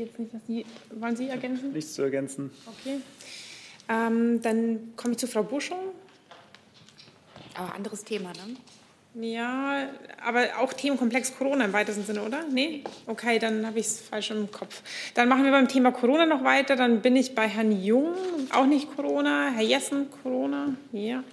[0.00, 0.66] jetzt nicht, dass Sie,
[0.98, 1.72] wollen Sie ergänzen?
[1.72, 2.50] Nichts zu ergänzen.
[2.66, 3.00] Okay.
[3.88, 5.78] Ähm, dann komme ich zu Frau Buschung.
[7.54, 8.56] Aber anderes Thema, ne?
[9.14, 9.88] Ja,
[10.24, 12.44] aber auch Themenkomplex Corona im weitesten Sinne, oder?
[12.52, 12.84] Nee?
[13.06, 14.82] Okay, dann habe ich es falsch im Kopf.
[15.14, 16.76] Dann machen wir beim Thema Corona noch weiter.
[16.76, 18.14] Dann bin ich bei Herrn Jung,
[18.52, 19.50] auch nicht Corona.
[19.52, 20.74] Herr Jessen, Corona?
[20.92, 21.24] Ja.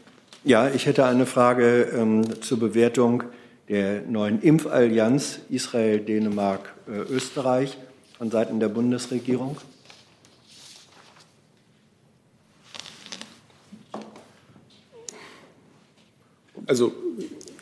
[0.43, 3.25] Ja, ich hätte eine Frage ähm, zur Bewertung
[3.69, 7.77] der neuen Impfallianz Israel, Dänemark, äh, Österreich
[8.17, 9.57] von Seiten der Bundesregierung?
[16.65, 16.91] Also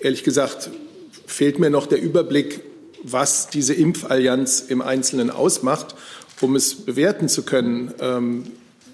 [0.05, 0.69] ehrlich gesagt
[1.25, 2.61] fehlt mir noch der Überblick,
[3.01, 5.95] was diese Impfallianz im Einzelnen ausmacht,
[6.41, 7.91] um es bewerten zu können.
[7.99, 8.43] Ähm,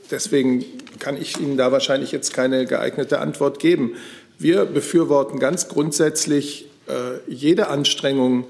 [0.10, 0.64] deswegen
[1.00, 3.96] kann ich Ihnen da wahrscheinlich jetzt keine geeignete Antwort geben.
[4.40, 8.46] Wir befürworten ganz grundsätzlich äh, jede Anstrengung,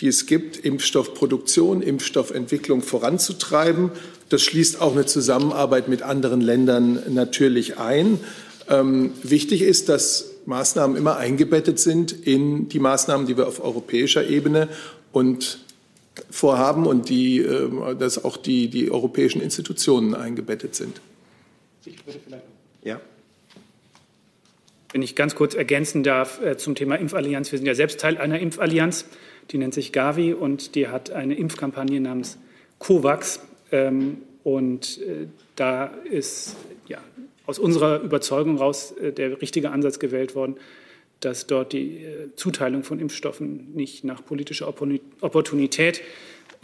[0.00, 3.90] die es gibt, Impfstoffproduktion, Impfstoffentwicklung voranzutreiben.
[4.28, 8.20] Das schließt auch eine Zusammenarbeit mit anderen Ländern natürlich ein.
[8.68, 14.26] Ähm, wichtig ist, dass Maßnahmen immer eingebettet sind in die Maßnahmen, die wir auf europäischer
[14.26, 14.68] Ebene
[15.12, 15.60] und
[16.30, 21.00] vorhaben und die, äh, dass auch die, die europäischen Institutionen eingebettet sind.
[21.84, 22.44] Ich würde vielleicht
[22.84, 23.00] ja.
[24.92, 27.50] Wenn ich ganz kurz ergänzen darf äh, zum Thema Impfallianz.
[27.50, 29.06] Wir sind ja selbst Teil einer Impfallianz.
[29.50, 32.38] Die nennt sich Gavi und die hat eine Impfkampagne namens
[32.78, 33.40] COVAX.
[33.72, 35.26] Ähm, und äh,
[35.56, 36.54] da ist
[37.46, 40.56] aus unserer Überzeugung heraus der richtige Ansatz gewählt worden,
[41.20, 46.02] dass dort die Zuteilung von Impfstoffen nicht nach politischer Opportunität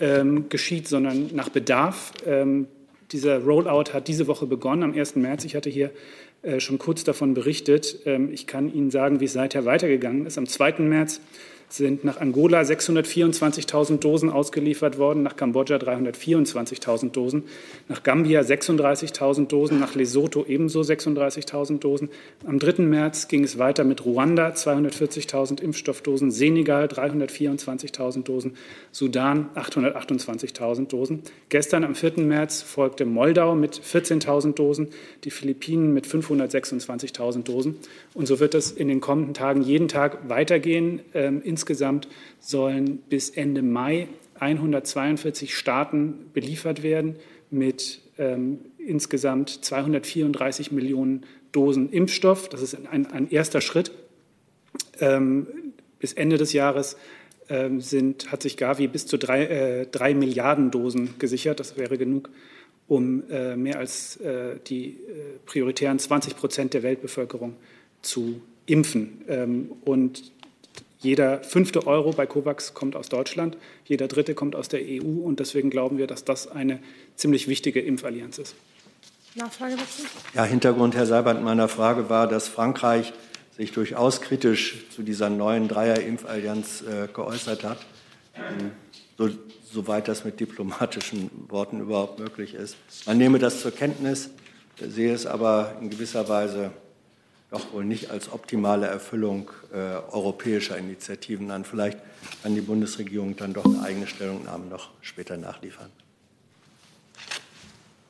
[0.01, 2.13] ähm, geschieht, sondern nach Bedarf.
[2.27, 2.67] Ähm,
[3.13, 5.17] dieser Rollout hat diese Woche begonnen, am 1.
[5.17, 5.45] März.
[5.45, 5.91] Ich hatte hier
[6.43, 8.01] äh, schon kurz davon berichtet.
[8.07, 10.39] Ähm, ich kann Ihnen sagen, wie es seither weitergegangen ist.
[10.39, 10.79] Am 2.
[10.79, 11.21] März
[11.73, 17.45] sind nach Angola 624.000 Dosen ausgeliefert worden, nach Kambodscha 324.000 Dosen,
[17.89, 22.09] nach Gambia 36.000 Dosen, nach Lesotho ebenso 36.000 Dosen.
[22.47, 22.83] Am 3.
[22.83, 28.55] März ging es weiter mit Ruanda 240.000 Impfstoffdosen, Senegal 324.000 Dosen,
[28.93, 31.23] Sudan 828.000 Dosen.
[31.49, 32.21] Gestern am 4.
[32.21, 34.89] März folgte Moldau mit 14.000 Dosen,
[35.25, 37.77] die Philippinen mit 526.000 Dosen.
[38.15, 41.01] Und so wird es in den kommenden Tagen jeden Tag weitergehen.
[41.15, 42.09] Ähm, insgesamt
[42.39, 44.09] sollen bis Ende Mai
[44.39, 47.17] 142 Staaten beliefert werden
[47.51, 52.49] mit ähm, insgesamt 234 Millionen Dosen Impfstoff.
[52.49, 53.91] Das ist ein, ein erster Schritt.
[55.01, 55.47] Ähm,
[55.99, 56.97] bis Ende des Jahres
[57.51, 61.61] ähm, sind, hat sich Gavi bis zu drei, äh, drei, Milliarden Dosen gesichert.
[61.61, 62.31] Das wäre genug,
[62.89, 67.57] um äh, mehr als äh, die äh, prioritären 20 Prozent der Weltbevölkerung
[68.01, 69.25] zu impfen.
[69.29, 70.33] Ähm, und
[71.01, 75.23] jeder fünfte Euro bei COVAX kommt aus Deutschland, jeder dritte kommt aus der EU.
[75.23, 76.81] Und deswegen glauben wir, dass das eine
[77.17, 78.55] ziemlich wichtige Impfallianz ist.
[79.35, 80.03] Nachfrage dazu?
[80.35, 83.13] Ja, Hintergrund, Herr Seibert, meiner Frage war, dass Frankreich
[83.57, 87.79] sich durchaus kritisch zu dieser neuen Dreier-Impfallianz äh, geäußert hat,
[89.17, 89.31] so,
[89.73, 92.77] soweit das mit diplomatischen Worten überhaupt möglich ist.
[93.07, 94.31] Man nehme das zur Kenntnis,
[94.81, 96.73] sehe es aber in gewisser Weise
[97.51, 99.77] doch wohl nicht als optimale Erfüllung äh,
[100.13, 101.65] europäischer Initiativen an.
[101.65, 101.99] Vielleicht
[102.43, 105.91] kann die Bundesregierung dann doch eine eigene Stellungnahme noch später nachliefern.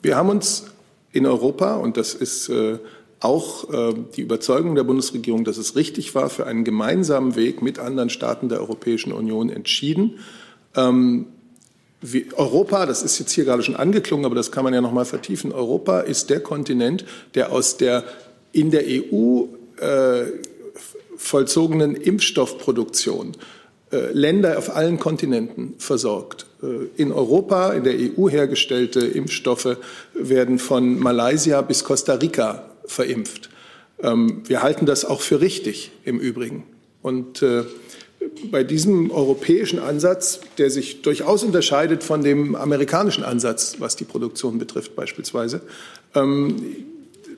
[0.02, 0.64] Wir haben uns
[1.12, 2.78] in Europa, und das ist äh,
[3.20, 7.78] auch äh, die Überzeugung der Bundesregierung, dass es richtig war, für einen gemeinsamen Weg mit
[7.78, 10.18] anderen Staaten der Europäischen Union entschieden.
[10.74, 11.26] Ähm,
[12.34, 15.04] Europa, das ist jetzt hier gerade schon angeklungen, aber das kann man ja noch mal
[15.04, 15.52] vertiefen.
[15.52, 18.04] Europa ist der Kontinent, der aus der
[18.52, 19.44] in der EU
[19.80, 20.24] äh,
[21.16, 23.36] vollzogenen Impfstoffproduktion
[23.92, 26.46] äh, Länder auf allen Kontinenten versorgt.
[26.62, 29.76] Äh, in Europa, in der EU hergestellte Impfstoffe
[30.14, 33.50] werden von Malaysia bis Costa Rica verimpft.
[34.02, 36.64] Ähm, wir halten das auch für richtig im Übrigen.
[37.02, 37.64] Und äh,
[38.50, 44.58] bei diesem europäischen Ansatz, der sich durchaus unterscheidet von dem amerikanischen Ansatz, was die Produktion
[44.58, 45.62] betrifft beispielsweise,
[46.14, 46.56] ähm,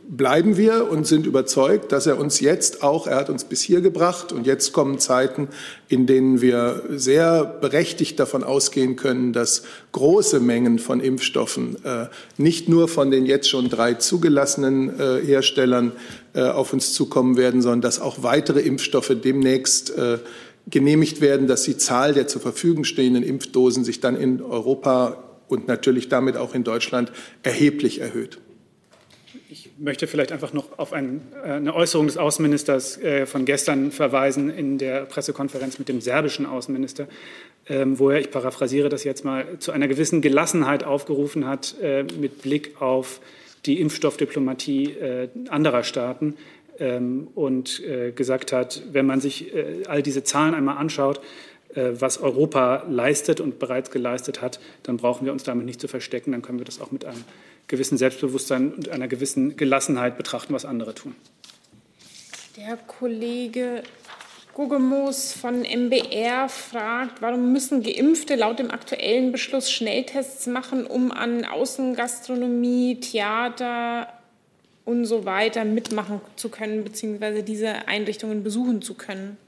[0.09, 3.81] bleiben wir und sind überzeugt, dass er uns jetzt auch, er hat uns bis hier
[3.81, 5.49] gebracht und jetzt kommen Zeiten,
[5.89, 12.69] in denen wir sehr berechtigt davon ausgehen können, dass große Mengen von Impfstoffen äh, nicht
[12.69, 15.93] nur von den jetzt schon drei zugelassenen äh, Herstellern
[16.35, 20.19] äh, auf uns zukommen werden, sondern dass auch weitere Impfstoffe demnächst äh,
[20.69, 25.17] genehmigt werden, dass die Zahl der zur Verfügung stehenden Impfdosen sich dann in Europa
[25.49, 28.39] und natürlich damit auch in Deutschland erheblich erhöht
[29.83, 34.49] möchte vielleicht einfach noch auf ein, äh, eine Äußerung des Außenministers äh, von gestern verweisen
[34.49, 37.09] in der Pressekonferenz mit dem serbischen Außenminister,
[37.69, 42.05] ähm, wo er, ich paraphrasiere das jetzt mal, zu einer gewissen Gelassenheit aufgerufen hat äh,
[42.05, 43.21] mit Blick auf
[43.67, 44.97] die Impfstoffdiplomatie
[45.49, 46.35] anderer Staaten
[46.81, 47.81] ähm, und
[48.17, 49.53] gesagt hat, wenn man sich
[49.87, 51.21] all diese Zahlen einmal anschaut,
[51.73, 56.33] was Europa leistet und bereits geleistet hat, dann brauchen wir uns damit nicht zu verstecken,
[56.33, 57.23] dann können wir das auch mit einem
[57.69, 61.15] gewissen Selbstbewusstsein und einer gewissen Gelassenheit betrachten, was andere tun.
[62.57, 63.83] Der Kollege
[64.55, 71.47] Guggemoos von MBR fragt, warum müssen Geimpfte laut dem aktuellen Beschluss Schnelltests machen, um an
[71.47, 74.13] Außengastronomie, Theater
[74.85, 79.39] und so weiter mitmachen zu können, beziehungsweise diese Einrichtungen besuchen zu können?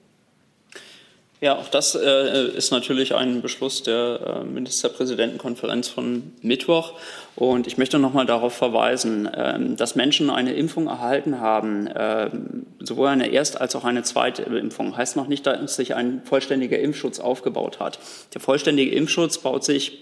[1.40, 6.92] Ja, auch das äh, ist natürlich ein Beschluss der äh, Ministerpräsidentenkonferenz von Mittwoch.
[7.36, 12.66] Und ich möchte noch mal darauf verweisen, äh, dass Menschen eine Impfung erhalten haben, ähm,
[12.78, 14.96] sowohl eine Erst- als auch eine zweite Impfung.
[14.96, 17.98] Heißt noch nicht, dass sich ein vollständiger Impfschutz aufgebaut hat.
[18.32, 19.98] Der vollständige Impfschutz baut sich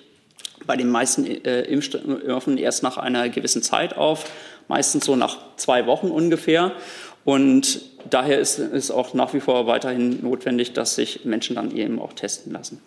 [0.67, 4.31] bei den meisten äh, Impfstoffen erst nach einer gewissen Zeit auf,
[4.69, 6.73] meistens so nach zwei Wochen ungefähr.
[7.25, 12.01] Und daher ist es auch nach wie vor weiterhin notwendig, dass sich Menschen dann eben
[12.01, 12.81] auch testen lassen.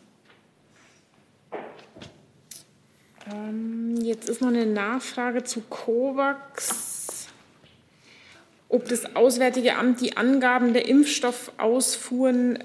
[3.32, 7.28] Ähm, jetzt ist noch eine Nachfrage zu COVAX.
[8.68, 12.64] Ob das Auswärtige Amt die Angaben der Impfstoffausfuhren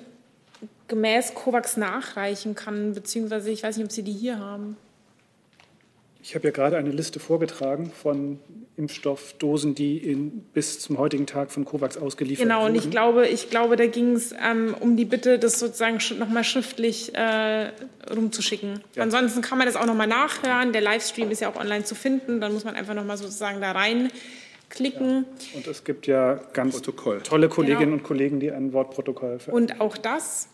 [0.88, 4.76] gemäß COVAX nachreichen kann, beziehungsweise ich weiß nicht, ob Sie die hier haben.
[6.22, 8.38] Ich habe ja gerade eine Liste vorgetragen von
[8.76, 12.74] Impfstoffdosen, die in, bis zum heutigen Tag von COVAX ausgeliefert genau, wurden.
[12.74, 15.98] Genau, und ich glaube, ich glaube da ging es ähm, um die Bitte, das sozusagen
[16.18, 17.72] nochmal schriftlich äh,
[18.14, 18.80] rumzuschicken.
[18.94, 19.02] Ja.
[19.02, 20.72] Ansonsten kann man das auch nochmal nachhören.
[20.72, 22.40] Der Livestream ist ja auch online zu finden.
[22.40, 25.24] Dann muss man einfach nochmal sozusagen da reinklicken.
[25.24, 25.56] Ja.
[25.56, 27.20] Und es gibt ja ganz Protokoll.
[27.22, 27.96] tolle Kolleginnen genau.
[27.96, 30.48] und Kollegen, die ein Wortprotokoll Und auch das.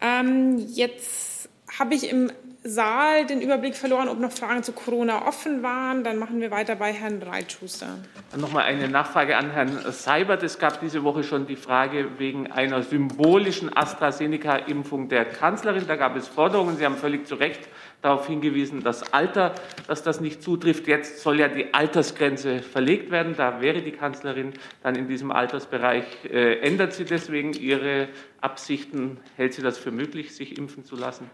[0.00, 2.32] Ähm, jetzt habe ich im
[2.62, 6.04] Saal den Überblick verloren, ob noch Fragen zu Corona offen waren.
[6.04, 7.98] Dann machen wir weiter bei Herrn Reitschuster.
[8.36, 10.42] Nochmal eine Nachfrage an Herrn Seibert.
[10.42, 15.86] Es gab diese Woche schon die Frage wegen einer symbolischen AstraZeneca-Impfung der Kanzlerin.
[15.86, 16.76] Da gab es Forderungen.
[16.76, 17.66] Sie haben völlig zu Recht
[18.02, 19.54] darauf hingewiesen, das Alter,
[19.86, 20.86] dass das nicht zutrifft.
[20.86, 23.36] Jetzt soll ja die Altersgrenze verlegt werden.
[23.36, 24.52] Da wäre die Kanzlerin
[24.82, 26.04] dann in diesem Altersbereich.
[26.24, 28.08] Äh, ändert sie deswegen ihre
[28.42, 29.18] Absichten?
[29.36, 31.30] Hält sie das für möglich, sich impfen zu lassen?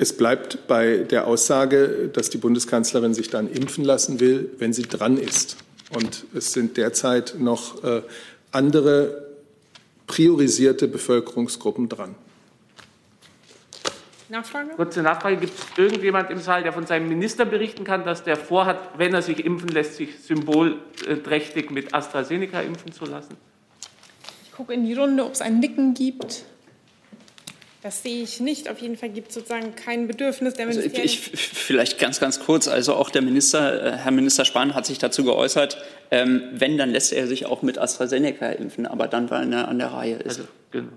[0.00, 4.82] Es bleibt bei der Aussage, dass die Bundeskanzlerin sich dann impfen lassen will, wenn sie
[4.82, 5.56] dran ist.
[5.92, 8.02] Und es sind derzeit noch äh,
[8.52, 9.26] andere
[10.06, 12.14] priorisierte Bevölkerungsgruppen dran.
[14.28, 14.70] Nachfrage?
[14.76, 15.38] Kurze Nachfrage.
[15.38, 19.12] Gibt es irgendjemand im Saal, der von seinem Minister berichten kann, dass der vorhat, wenn
[19.12, 23.36] er sich impfen lässt, sich symbolträchtig mit AstraZeneca impfen zu lassen?
[24.44, 26.44] Ich gucke in die Runde, ob es ein Nicken gibt.
[27.82, 28.68] Das sehe ich nicht.
[28.68, 31.00] Auf jeden Fall gibt es sozusagen kein Bedürfnis der Ministerien.
[31.00, 32.66] Also ich, vielleicht ganz, ganz kurz.
[32.66, 35.80] Also auch der Minister, äh, Herr Minister Spahn hat sich dazu geäußert.
[36.10, 39.78] Ähm, wenn, dann lässt er sich auch mit AstraZeneca impfen, aber dann, weil er an
[39.78, 40.38] der Reihe ist.
[40.38, 40.88] Also, genau.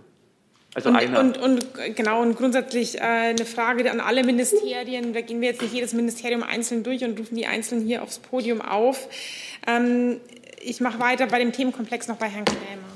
[0.73, 1.19] Also und, einer.
[1.19, 5.13] Und, und, genau, und grundsätzlich äh, eine Frage an alle Ministerien.
[5.13, 8.17] Da gehen wir jetzt nicht jedes Ministerium einzeln durch und rufen die einzeln hier aufs
[8.17, 9.07] Podium auf.
[9.67, 10.19] Ähm,
[10.61, 12.90] ich mache weiter bei dem Themenkomplex noch bei Herrn Krämer.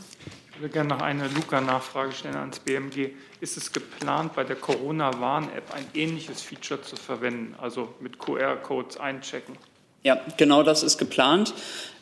[0.56, 3.10] Ich würde gerne noch eine Luca-Nachfrage stellen ans BMG.
[3.42, 9.58] Ist es geplant, bei der Corona-Warn-App ein ähnliches Feature zu verwenden, also mit QR-Codes einchecken?
[10.04, 11.54] Ja, genau das ist geplant.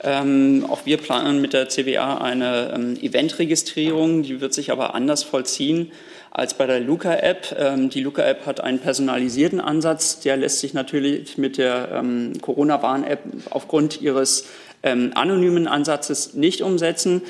[0.01, 5.23] Ähm, auch wir planen mit der CWA eine ähm, Eventregistrierung, die wird sich aber anders
[5.23, 5.91] vollziehen
[6.29, 7.55] als bei der Luca-App.
[7.57, 13.23] Ähm, die Luca-App hat einen personalisierten Ansatz, der lässt sich natürlich mit der ähm, Corona-Warn-App
[13.49, 14.45] aufgrund ihres
[14.83, 17.21] ähm, anonymen Ansatzes nicht umsetzen.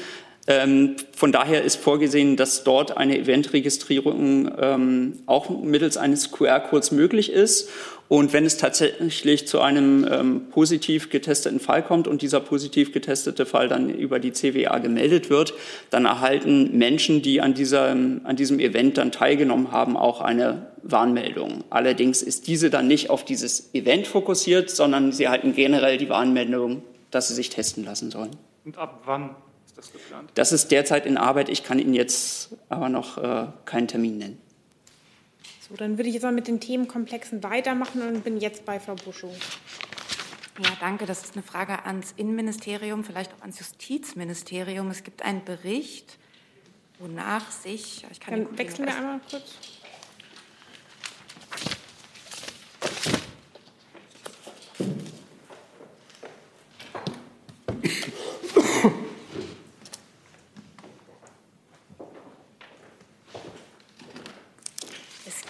[0.46, 7.32] Ähm, von daher ist vorgesehen, dass dort eine Eventregistrierung ähm, auch mittels eines QR-Codes möglich
[7.32, 7.70] ist.
[8.10, 13.46] Und wenn es tatsächlich zu einem ähm, positiv getesteten Fall kommt und dieser positiv getestete
[13.46, 15.54] Fall dann über die CWA gemeldet wird,
[15.90, 21.64] dann erhalten Menschen, die an, dieser, an diesem Event dann teilgenommen haben, auch eine Warnmeldung.
[21.70, 26.84] Allerdings ist diese dann nicht auf dieses Event fokussiert, sondern sie erhalten generell die Warnmeldung,
[27.10, 28.32] dass sie sich testen lassen sollen.
[28.66, 29.32] Und ab wann
[29.74, 30.32] ist das geplant?
[30.36, 31.50] Das ist derzeit in Arbeit.
[31.50, 34.42] Ich kann Ihnen jetzt aber noch äh, keinen Termin nennen.
[35.68, 38.96] So, dann würde ich jetzt mal mit den Themenkomplexen weitermachen und bin jetzt bei Frau
[38.96, 39.34] Buschow.
[40.60, 41.06] Ja, danke.
[41.06, 44.92] Das ist eine Frage ans Innenministerium, vielleicht auch ans Justizministerium.
[44.92, 46.20] Es gibt einen Bericht,
[47.00, 48.06] wonach sich.
[48.12, 49.56] Ich kann dann wechseln wir einmal kurz.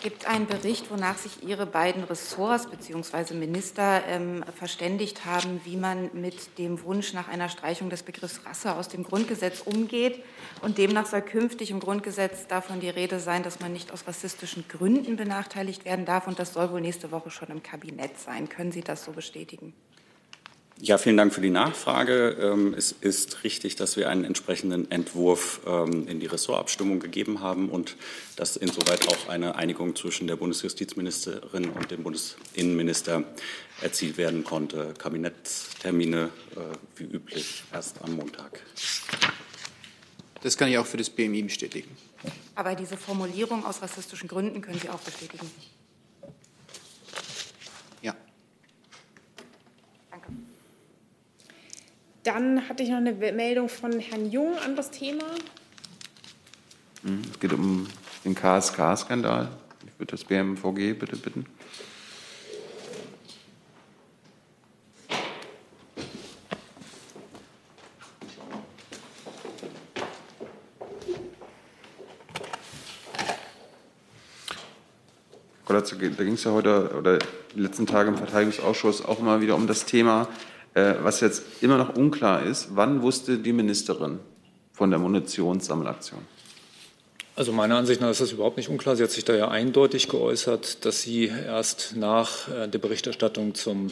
[0.03, 3.35] gibt einen Bericht, wonach sich Ihre beiden Ressorts bzw.
[3.35, 8.75] Minister ähm, verständigt haben, wie man mit dem Wunsch nach einer Streichung des Begriffs Rasse
[8.75, 10.23] aus dem Grundgesetz umgeht.
[10.61, 14.65] Und demnach soll künftig im Grundgesetz davon die Rede sein, dass man nicht aus rassistischen
[14.67, 16.25] Gründen benachteiligt werden darf.
[16.27, 18.49] Und das soll wohl nächste Woche schon im Kabinett sein.
[18.49, 19.73] Können Sie das so bestätigen?
[20.85, 22.35] Ja, vielen Dank für die Nachfrage.
[22.41, 27.69] Ähm, es ist richtig, dass wir einen entsprechenden Entwurf ähm, in die Ressortabstimmung gegeben haben
[27.69, 27.95] und
[28.35, 33.23] dass insoweit auch eine Einigung zwischen der Bundesjustizministerin und dem Bundesinnenminister
[33.81, 34.93] erzielt werden konnte.
[34.97, 36.59] Kabinettstermine äh,
[36.97, 38.59] wie üblich erst am Montag.
[40.41, 41.95] Das kann ich auch für das BMI bestätigen.
[42.55, 45.49] Aber diese Formulierung aus rassistischen Gründen können Sie auch bestätigen.
[52.23, 55.25] Dann hatte ich noch eine Meldung von Herrn Jung, anderes Thema.
[57.03, 57.87] Hm, es geht um
[58.23, 59.49] den KSK-Skandal.
[59.85, 61.45] Ich würde das BMVG bitte bitten.
[76.23, 77.19] Da ging es ja heute oder
[77.55, 80.27] die letzten Tage im Verteidigungsausschuss auch immer wieder um das Thema
[80.73, 84.19] was jetzt immer noch unklar ist, wann wusste die Ministerin
[84.71, 86.21] von der Munitionssammelaktion?
[87.35, 88.95] Also meiner Ansicht nach ist das überhaupt nicht unklar.
[88.95, 93.89] Sie hat sich da ja eindeutig geäußert, dass sie erst nach äh, der Berichterstattung zum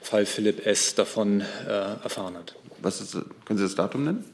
[0.00, 0.94] Fall Philipp S.
[0.94, 2.54] davon äh, erfahren hat.
[2.82, 3.14] Was ist,
[3.44, 4.24] können Sie das Datum nennen?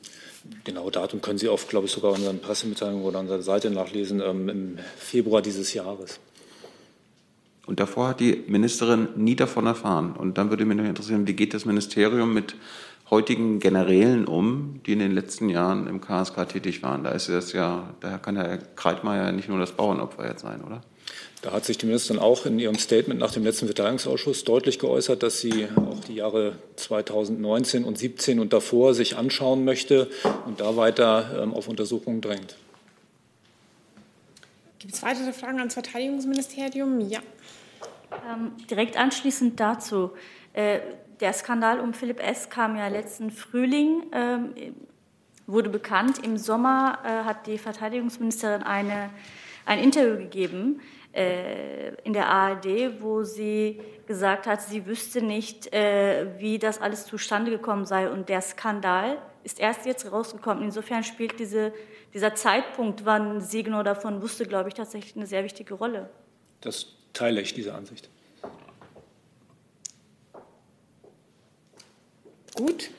[0.64, 4.48] Genau, Datum können Sie auf, glaube ich, sogar unseren Pressemitteilungen oder unserer Seite nachlesen, ähm,
[4.48, 6.20] im Februar dieses Jahres.
[7.66, 10.12] Und davor hat die Ministerin nie davon erfahren.
[10.12, 12.56] Und dann würde mich noch interessieren, wie geht das Ministerium mit
[13.08, 17.04] heutigen Generälen um, die in den letzten Jahren im KSK tätig waren?
[17.04, 20.82] Da ist es ja, daher kann Herr Kreitmeier nicht nur das Bauernopfer jetzt sein, oder?
[21.42, 25.22] Da hat sich die Ministerin auch in ihrem Statement nach dem letzten Verteidigungsausschuss deutlich geäußert,
[25.22, 30.08] dass sie auch die Jahre 2019 und 2017 und davor sich anschauen möchte
[30.46, 32.56] und da weiter ähm, auf Untersuchungen drängt.
[34.82, 36.98] Gibt es weitere Fragen ans Verteidigungsministerium?
[37.08, 37.20] Ja.
[38.28, 40.10] Ähm, direkt anschließend dazu.
[40.54, 40.80] Äh,
[41.20, 42.50] der Skandal um Philipp S.
[42.50, 44.54] kam ja letzten Frühling, ähm,
[45.46, 46.18] wurde bekannt.
[46.24, 49.10] Im Sommer äh, hat die Verteidigungsministerin eine,
[49.66, 50.80] ein Interview gegeben
[51.12, 57.06] äh, in der ARD, wo sie gesagt hat, sie wüsste nicht, äh, wie das alles
[57.06, 58.10] zustande gekommen sei.
[58.10, 60.64] Und der Skandal ist erst jetzt rausgekommen.
[60.64, 61.72] Insofern spielt diese,
[62.14, 66.10] dieser Zeitpunkt, wann sie genau davon wusste, glaube ich, tatsächlich eine sehr wichtige Rolle.
[66.60, 68.08] Das teile ich, diese Ansicht.
[72.54, 72.90] Gut.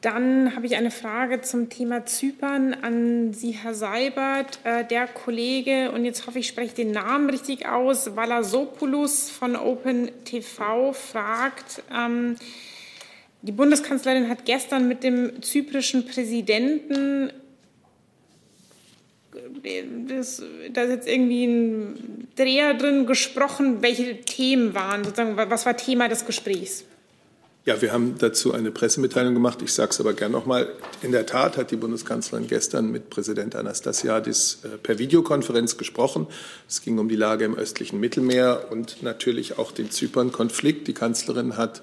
[0.00, 4.60] Dann habe ich eine Frage zum Thema Zypern an Sie, Herr Seibert.
[4.62, 9.56] Äh, der Kollege, und jetzt hoffe ich, ich spreche den Namen richtig aus, Valasopoulos von
[9.56, 12.36] Open TV fragt, ähm,
[13.42, 17.32] die Bundeskanzlerin hat gestern mit dem zyprischen Präsidenten
[20.08, 23.82] das, da ist jetzt irgendwie ein Dreher drin gesprochen.
[23.82, 26.84] Welche Themen waren sozusagen, was war Thema des Gesprächs?
[27.68, 29.60] Ja, wir haben dazu eine Pressemitteilung gemacht.
[29.60, 30.68] Ich sage es aber gern nochmal.
[31.02, 36.28] In der Tat hat die Bundeskanzlerin gestern mit Präsident Anastasiadis äh, per Videokonferenz gesprochen.
[36.66, 40.88] Es ging um die Lage im östlichen Mittelmeer und natürlich auch den Zypern-Konflikt.
[40.88, 41.82] Die Kanzlerin hat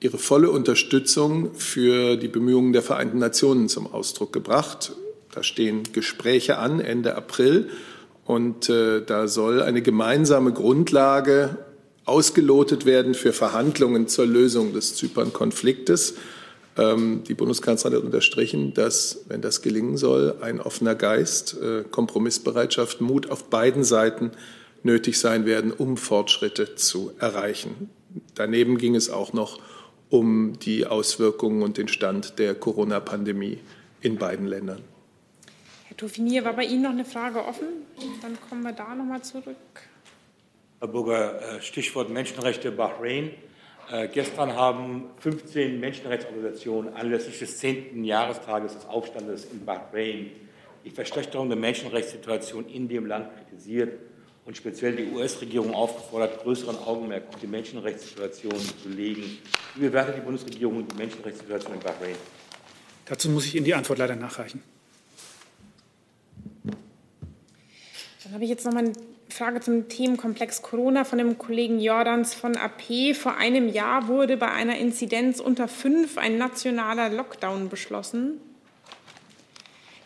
[0.00, 4.96] ihre volle Unterstützung für die Bemühungen der Vereinten Nationen zum Ausdruck gebracht.
[5.32, 7.70] Da stehen Gespräche an Ende April
[8.24, 11.58] und äh, da soll eine gemeinsame Grundlage
[12.04, 16.14] ausgelotet werden für Verhandlungen zur Lösung des Zypern-Konfliktes.
[16.76, 23.00] Ähm, die Bundeskanzlerin hat unterstrichen, dass, wenn das gelingen soll, ein offener Geist, äh, Kompromissbereitschaft,
[23.00, 24.32] Mut auf beiden Seiten
[24.82, 27.90] nötig sein werden, um Fortschritte zu erreichen.
[28.34, 29.60] Daneben ging es auch noch
[30.08, 33.58] um die Auswirkungen und den Stand der Corona-Pandemie
[34.00, 34.80] in beiden Ländern.
[35.90, 37.66] Herr Toffinier, war bei Ihnen noch eine Frage offen?
[38.22, 39.56] Dann kommen wir da noch mal zurück.
[40.78, 43.32] Herr Burger, äh, Stichwort Menschenrechte Bahrain.
[43.90, 48.04] Äh, gestern haben 15 Menschenrechtsorganisationen anlässlich des 10.
[48.04, 50.30] Jahrestages des Aufstandes in Bahrain
[50.84, 53.98] die Verschlechterung der Menschenrechtssituation in dem Land kritisiert
[54.46, 59.38] und speziell die US-Regierung aufgefordert, größeren Augenmerk auf die Menschenrechtssituation zu legen.
[59.74, 62.14] Wie bewertet die Bundesregierung die Menschenrechtssituation in Bahrain?
[63.06, 64.62] Dazu muss ich Ihnen die Antwort leider nachreichen.
[68.30, 68.92] Dann habe ich jetzt noch mal
[69.28, 73.16] Frage zum Themenkomplex Corona von dem Kollegen Jordans von AP.
[73.16, 78.40] Vor einem Jahr wurde bei einer Inzidenz unter fünf ein nationaler Lockdown beschlossen.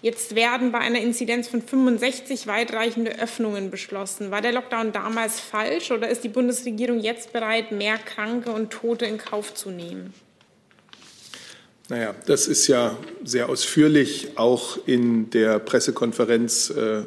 [0.01, 4.31] Jetzt werden bei einer Inzidenz von 65 weitreichende Öffnungen beschlossen.
[4.31, 9.05] War der Lockdown damals falsch oder ist die Bundesregierung jetzt bereit, mehr Kranke und Tote
[9.05, 10.15] in Kauf zu nehmen?
[11.91, 17.03] Naja, das ist ja sehr ausführlich auch in der Pressekonferenz äh,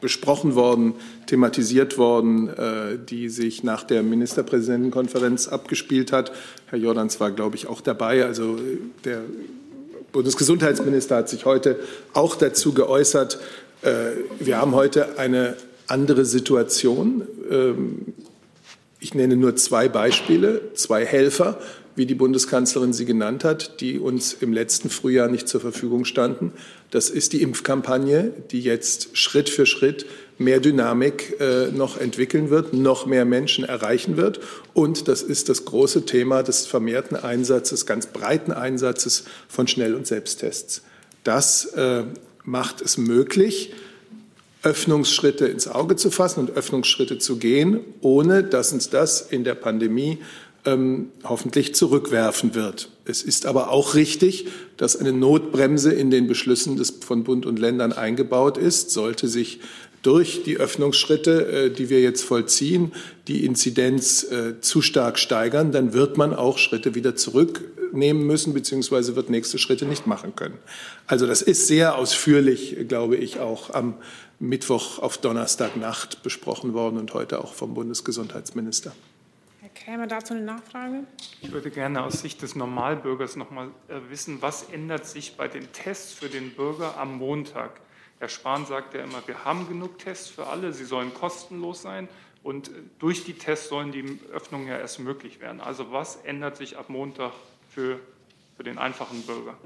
[0.00, 0.94] besprochen worden,
[1.26, 6.32] thematisiert worden, äh, die sich nach der Ministerpräsidentenkonferenz abgespielt hat.
[6.66, 8.24] Herr Jordans war, glaube ich, auch dabei.
[8.24, 9.22] Also äh, der
[10.12, 11.78] Bundesgesundheitsminister hat sich heute
[12.14, 13.38] auch dazu geäußert.
[13.82, 13.90] Äh,
[14.38, 17.22] wir haben heute eine andere Situation.
[17.50, 18.06] Ähm,
[19.00, 21.58] ich nenne nur zwei Beispiele, zwei Helfer
[22.00, 26.54] wie die Bundeskanzlerin sie genannt hat, die uns im letzten Frühjahr nicht zur Verfügung standen.
[26.90, 30.06] Das ist die Impfkampagne, die jetzt Schritt für Schritt
[30.38, 34.40] mehr Dynamik äh, noch entwickeln wird, noch mehr Menschen erreichen wird.
[34.72, 40.06] Und das ist das große Thema des vermehrten Einsatzes, ganz breiten Einsatzes von Schnell- und
[40.06, 40.80] Selbsttests.
[41.22, 42.04] Das äh,
[42.44, 43.74] macht es möglich,
[44.62, 49.54] Öffnungsschritte ins Auge zu fassen und Öffnungsschritte zu gehen, ohne dass uns das in der
[49.54, 50.18] Pandemie
[50.64, 52.90] ähm, hoffentlich zurückwerfen wird.
[53.04, 57.58] Es ist aber auch richtig, dass eine Notbremse in den Beschlüssen des, von Bund und
[57.58, 58.90] Ländern eingebaut ist.
[58.90, 59.60] Sollte sich
[60.02, 62.92] durch die Öffnungsschritte, äh, die wir jetzt vollziehen,
[63.28, 68.54] die Inzidenz äh, zu stark steigern, dann wird man auch Schritte wieder zurück nehmen müssen,
[68.54, 70.58] beziehungsweise wird nächste Schritte nicht machen können.
[71.06, 73.94] Also das ist sehr ausführlich, glaube ich, auch am
[74.38, 78.92] Mittwoch auf Donnerstagnacht besprochen worden und heute auch vom Bundesgesundheitsminister.
[79.84, 81.04] Krämer, dazu eine Nachfrage?
[81.40, 85.48] Ich würde gerne aus Sicht des Normalbürgers noch mal äh, wissen, was ändert sich bei
[85.48, 87.80] den Tests für den Bürger am Montag?
[88.18, 92.08] Herr Spahn sagt ja immer, wir haben genug Tests für alle, sie sollen kostenlos sein.
[92.42, 95.62] Und äh, durch die Tests sollen die Öffnungen ja erst möglich werden.
[95.62, 97.32] Also was ändert sich ab Montag
[97.70, 98.00] für,
[98.56, 99.56] für den einfachen Bürger?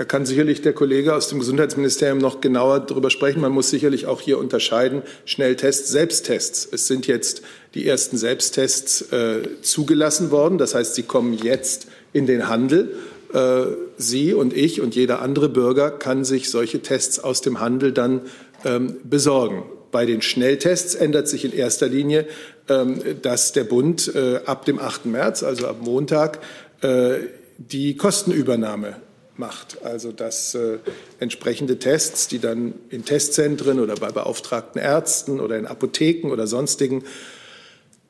[0.00, 3.42] Da kann sicherlich der Kollege aus dem Gesundheitsministerium noch genauer darüber sprechen.
[3.42, 6.66] Man muss sicherlich auch hier unterscheiden Schnelltests, Selbsttests.
[6.72, 7.42] Es sind jetzt
[7.74, 10.56] die ersten Selbsttests äh, zugelassen worden.
[10.56, 12.96] Das heißt, sie kommen jetzt in den Handel.
[13.34, 13.64] Äh,
[13.98, 18.22] sie und ich und jeder andere Bürger kann sich solche Tests aus dem Handel dann
[18.64, 19.64] ähm, besorgen.
[19.92, 22.26] Bei den Schnelltests ändert sich in erster Linie,
[22.70, 25.04] ähm, dass der Bund äh, ab dem 8.
[25.04, 26.38] März, also ab Montag,
[26.80, 27.16] äh,
[27.58, 28.96] die Kostenübernahme
[29.40, 29.82] macht.
[29.82, 30.78] Also dass äh,
[31.18, 37.02] entsprechende Tests, die dann in Testzentren oder bei beauftragten Ärzten oder in Apotheken oder sonstigen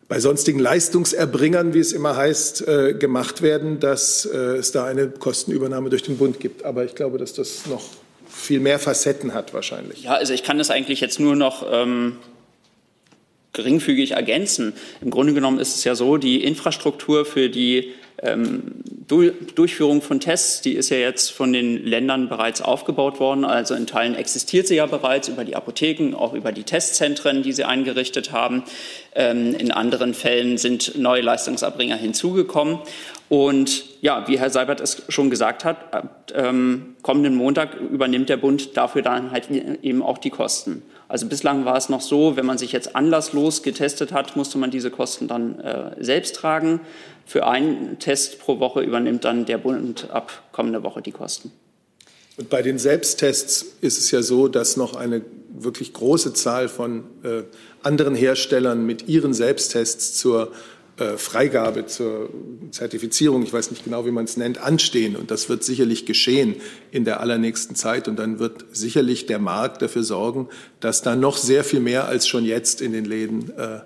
[0.08, 5.06] bei sonstigen Leistungserbringern, wie es immer heißt, äh, gemacht werden, dass äh, es da eine
[5.06, 6.64] Kostenübernahme durch den Bund gibt.
[6.64, 7.84] Aber ich glaube, dass das noch
[8.28, 10.02] viel mehr Facetten hat wahrscheinlich.
[10.02, 12.16] Ja, also ich kann das eigentlich jetzt nur noch ähm,
[13.52, 14.72] geringfügig ergänzen.
[15.00, 18.62] Im Grunde genommen ist es ja so, die Infrastruktur für die ähm,
[19.10, 23.44] Durchführung von Tests, die ist ja jetzt von den Ländern bereits aufgebaut worden.
[23.44, 27.52] Also in Teilen existiert sie ja bereits über die Apotheken, auch über die Testzentren, die
[27.52, 28.62] sie eingerichtet haben.
[29.14, 32.78] Ähm, in anderen Fällen sind neue Leistungserbringer hinzugekommen.
[33.28, 38.36] Und ja, wie Herr Seibert es schon gesagt hat, ab ähm, kommenden Montag übernimmt der
[38.36, 40.82] Bund dafür dann halt eben auch die Kosten.
[41.08, 44.70] Also bislang war es noch so, wenn man sich jetzt anlasslos getestet hat, musste man
[44.70, 46.80] diese Kosten dann äh, selbst tragen.
[47.26, 51.52] Für einen Test pro Woche übernimmt dann der Bund ab kommender Woche die Kosten.
[52.36, 55.22] Und bei den Selbsttests ist es ja so, dass noch eine
[55.52, 57.42] wirklich große Zahl von äh,
[57.82, 60.52] anderen Herstellern mit ihren Selbsttests zur
[61.18, 62.30] Freigabe, zur
[62.70, 65.16] Zertifizierung, ich weiß nicht genau, wie man es nennt, anstehen.
[65.16, 66.56] Und das wird sicherlich geschehen
[66.90, 68.08] in der allernächsten Zeit.
[68.08, 70.48] Und dann wird sicherlich der Markt dafür sorgen,
[70.80, 73.80] dass da noch sehr viel mehr als schon jetzt in den Läden äh,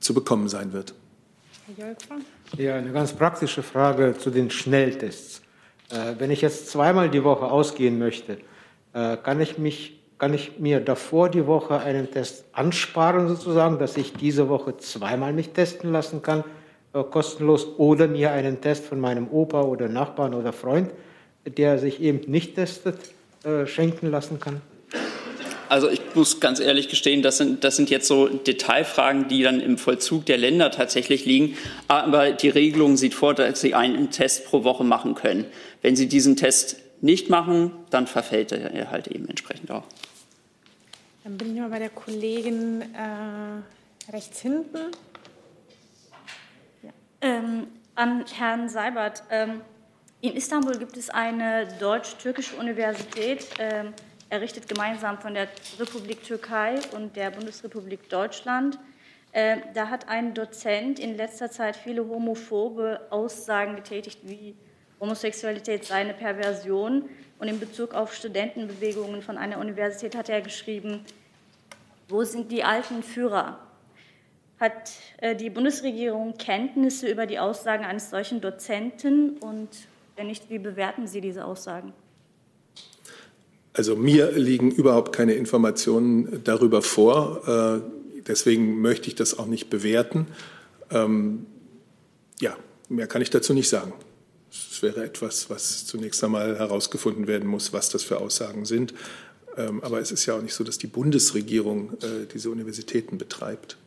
[0.00, 0.94] zu bekommen sein wird.
[1.76, 1.96] Herr
[2.56, 5.42] Ja, eine ganz praktische Frage zu den Schnelltests.
[5.90, 8.38] Äh, wenn ich jetzt zweimal die Woche ausgehen möchte,
[8.92, 13.96] äh, kann ich mich kann ich mir davor die Woche einen Test ansparen, sozusagen, dass
[13.96, 16.44] ich diese Woche zweimal mich testen lassen kann,
[16.94, 20.90] äh, kostenlos, oder mir einen Test von meinem Opa oder Nachbarn oder Freund,
[21.46, 22.98] der sich eben nicht testet,
[23.44, 24.62] äh, schenken lassen kann?
[25.68, 29.60] Also ich muss ganz ehrlich gestehen, das sind, das sind jetzt so Detailfragen, die dann
[29.60, 31.56] im Vollzug der Länder tatsächlich liegen.
[31.88, 35.44] Aber die Regelung sieht vor, dass Sie einen Test pro Woche machen können.
[35.82, 39.84] Wenn Sie diesen Test nicht machen, dann verfällt er halt eben entsprechend auch.
[41.26, 44.92] Dann bin ich mal bei der Kollegin äh, rechts hinten.
[46.84, 46.90] Ja.
[47.20, 47.66] Ähm,
[47.96, 49.24] an Herrn Seibert.
[49.30, 49.60] Ähm,
[50.20, 53.92] in Istanbul gibt es eine deutsch-türkische Universität, ähm,
[54.30, 55.48] errichtet gemeinsam von der
[55.80, 58.78] Republik Türkei und der Bundesrepublik Deutschland.
[59.32, 64.54] Äh, da hat ein Dozent in letzter Zeit viele homophobe Aussagen getätigt, wie
[65.00, 67.08] Homosexualität sei eine Perversion.
[67.38, 71.00] Und in Bezug auf Studentenbewegungen von einer Universität hat er geschrieben,
[72.08, 73.58] wo sind die alten Führer?
[74.58, 79.36] Hat äh, die Bundesregierung Kenntnisse über die Aussagen eines solchen Dozenten?
[79.38, 79.68] Und
[80.16, 81.92] wenn nicht, wie bewerten Sie diese Aussagen?
[83.74, 87.46] Also mir liegen überhaupt keine Informationen darüber vor.
[87.46, 90.26] Äh, deswegen möchte ich das auch nicht bewerten.
[90.90, 91.44] Ähm,
[92.40, 92.56] ja,
[92.88, 93.92] mehr kann ich dazu nicht sagen.
[94.76, 98.92] Es wäre etwas, was zunächst einmal herausgefunden werden muss, was das für Aussagen sind.
[99.56, 103.78] Ähm, aber es ist ja auch nicht so, dass die Bundesregierung äh, diese Universitäten betreibt.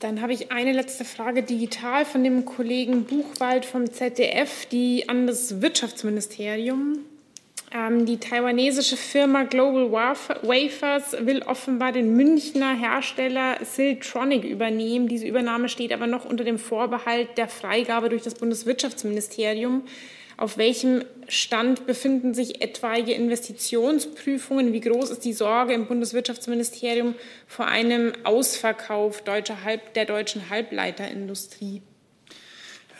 [0.00, 5.28] Dann habe ich eine letzte Frage digital von dem Kollegen Buchwald vom ZDF, die an
[5.28, 6.98] das Wirtschaftsministerium.
[7.74, 15.08] Ähm, die taiwanesische Firma Global Wafers will offenbar den Münchner Hersteller Siltronic übernehmen.
[15.08, 19.82] Diese Übernahme steht aber noch unter dem Vorbehalt der Freigabe durch das Bundeswirtschaftsministerium.
[20.36, 24.72] Auf welchem Stand befinden sich etwaige Investitionsprüfungen?
[24.72, 27.16] Wie groß ist die Sorge im Bundeswirtschaftsministerium
[27.48, 31.82] vor einem Ausverkauf der deutschen Halbleiterindustrie?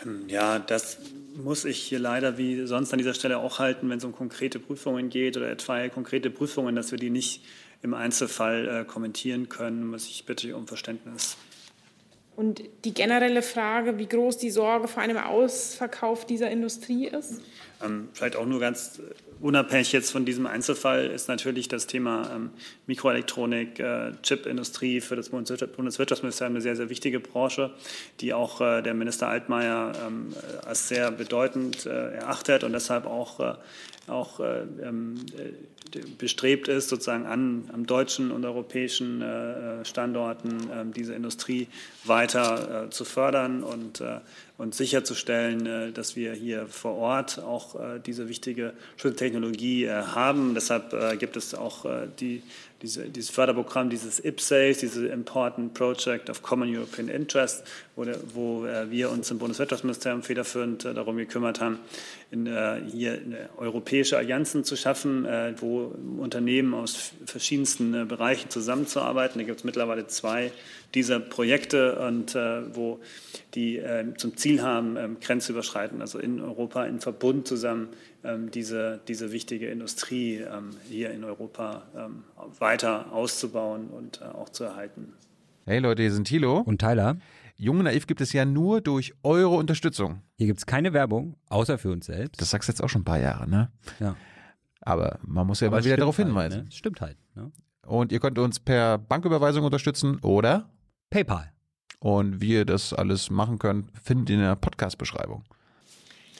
[0.03, 0.97] Ähm, ja, das
[1.35, 4.59] muss ich hier leider wie sonst an dieser Stelle auch halten, wenn es um konkrete
[4.59, 7.43] Prüfungen geht oder etwa konkrete Prüfungen, dass wir die nicht
[7.81, 9.87] im Einzelfall äh, kommentieren können.
[9.87, 11.37] Muss ich bitte um Verständnis.
[12.35, 17.41] Und die generelle Frage, wie groß die Sorge vor einem Ausverkauf dieser Industrie ist?
[17.83, 19.01] Ähm, vielleicht auch nur ganz
[19.39, 22.49] unabhängig jetzt von diesem Einzelfall ist natürlich das Thema ähm,
[22.87, 27.71] Mikroelektronik, äh, Chipindustrie für das Bundeswirtschaftsministerium eine sehr, sehr wichtige Branche,
[28.21, 30.33] die auch äh, der Minister Altmaier ähm,
[30.65, 33.53] als sehr bedeutend äh, erachtet und deshalb auch, äh,
[34.07, 35.15] auch äh, ähm,
[36.17, 41.67] bestrebt ist, sozusagen an, am deutschen und europäischen äh, Standorten ähm, diese Industrie
[42.03, 44.03] weiter zu fördern und
[44.57, 50.53] und sicherzustellen, äh, dass wir hier vor Ort auch äh, diese wichtige Schutztechnologie äh, haben.
[50.53, 51.85] Deshalb gibt es auch
[52.19, 52.41] die,
[52.81, 57.63] diese, dieses Förderprogramm, dieses IPSACE, dieses Important Project of Common European Interest,
[57.95, 61.79] wo, wo wir uns im Bundeswirtschaftsministerium federführend darum gekümmert haben,
[62.31, 62.47] in,
[62.87, 63.19] hier
[63.57, 65.25] europäische Allianzen zu schaffen,
[65.57, 69.39] wo Unternehmen aus verschiedensten Bereichen zusammenzuarbeiten.
[69.39, 70.51] Da gibt es mittlerweile zwei
[70.93, 72.99] dieser Projekte und wo
[73.55, 77.89] die äh, zum Ziel haben, ähm, grenzüberschreitend, also in Europa in Verbund zusammen
[78.51, 82.23] diese, diese wichtige Industrie ähm, hier in Europa ähm,
[82.59, 85.13] weiter auszubauen und äh, auch zu erhalten.
[85.65, 87.17] Hey Leute, hier sind Thilo und Tyler.
[87.57, 90.21] Jung und Naiv gibt es ja nur durch eure Unterstützung.
[90.37, 92.41] Hier gibt es keine Werbung, außer für uns selbst.
[92.41, 93.71] Das sagst du jetzt auch schon ein paar Jahre, ne?
[93.99, 94.15] Ja.
[94.81, 96.65] Aber man muss ja Aber mal wieder darauf halt, hinweisen.
[96.65, 96.71] Ne?
[96.71, 97.17] Stimmt halt.
[97.35, 97.51] Ne?
[97.87, 100.69] Und ihr könnt uns per Banküberweisung unterstützen oder
[101.09, 101.51] PayPal.
[101.99, 105.43] Und wie ihr das alles machen könnt, findet ihr in der Podcast-Beschreibung.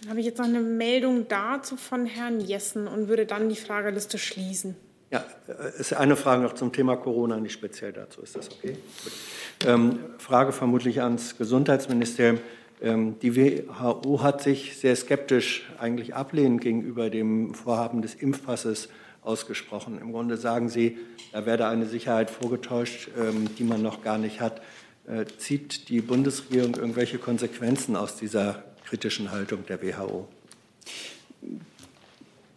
[0.02, 3.56] Dann habe ich jetzt noch eine Meldung dazu von Herrn Jessen und würde dann die
[3.56, 4.76] Frageliste schließen.
[5.12, 8.22] Ja, es ist eine Frage noch zum Thema Corona, nicht speziell dazu.
[8.22, 8.76] Ist das okay?
[9.66, 12.40] Ähm, Frage vermutlich ans Gesundheitsministerium.
[12.82, 18.90] Ähm, die WHO hat sich sehr skeptisch, eigentlich ablehnend gegenüber dem Vorhaben des Impfpasses
[19.22, 20.00] ausgesprochen.
[20.00, 20.98] Im Grunde sagen sie,
[21.32, 24.62] da werde eine Sicherheit vorgetäuscht, ähm, die man noch gar nicht hat.
[25.08, 30.28] Äh, zieht die Bundesregierung irgendwelche Konsequenzen aus dieser kritischen Haltung der WHO?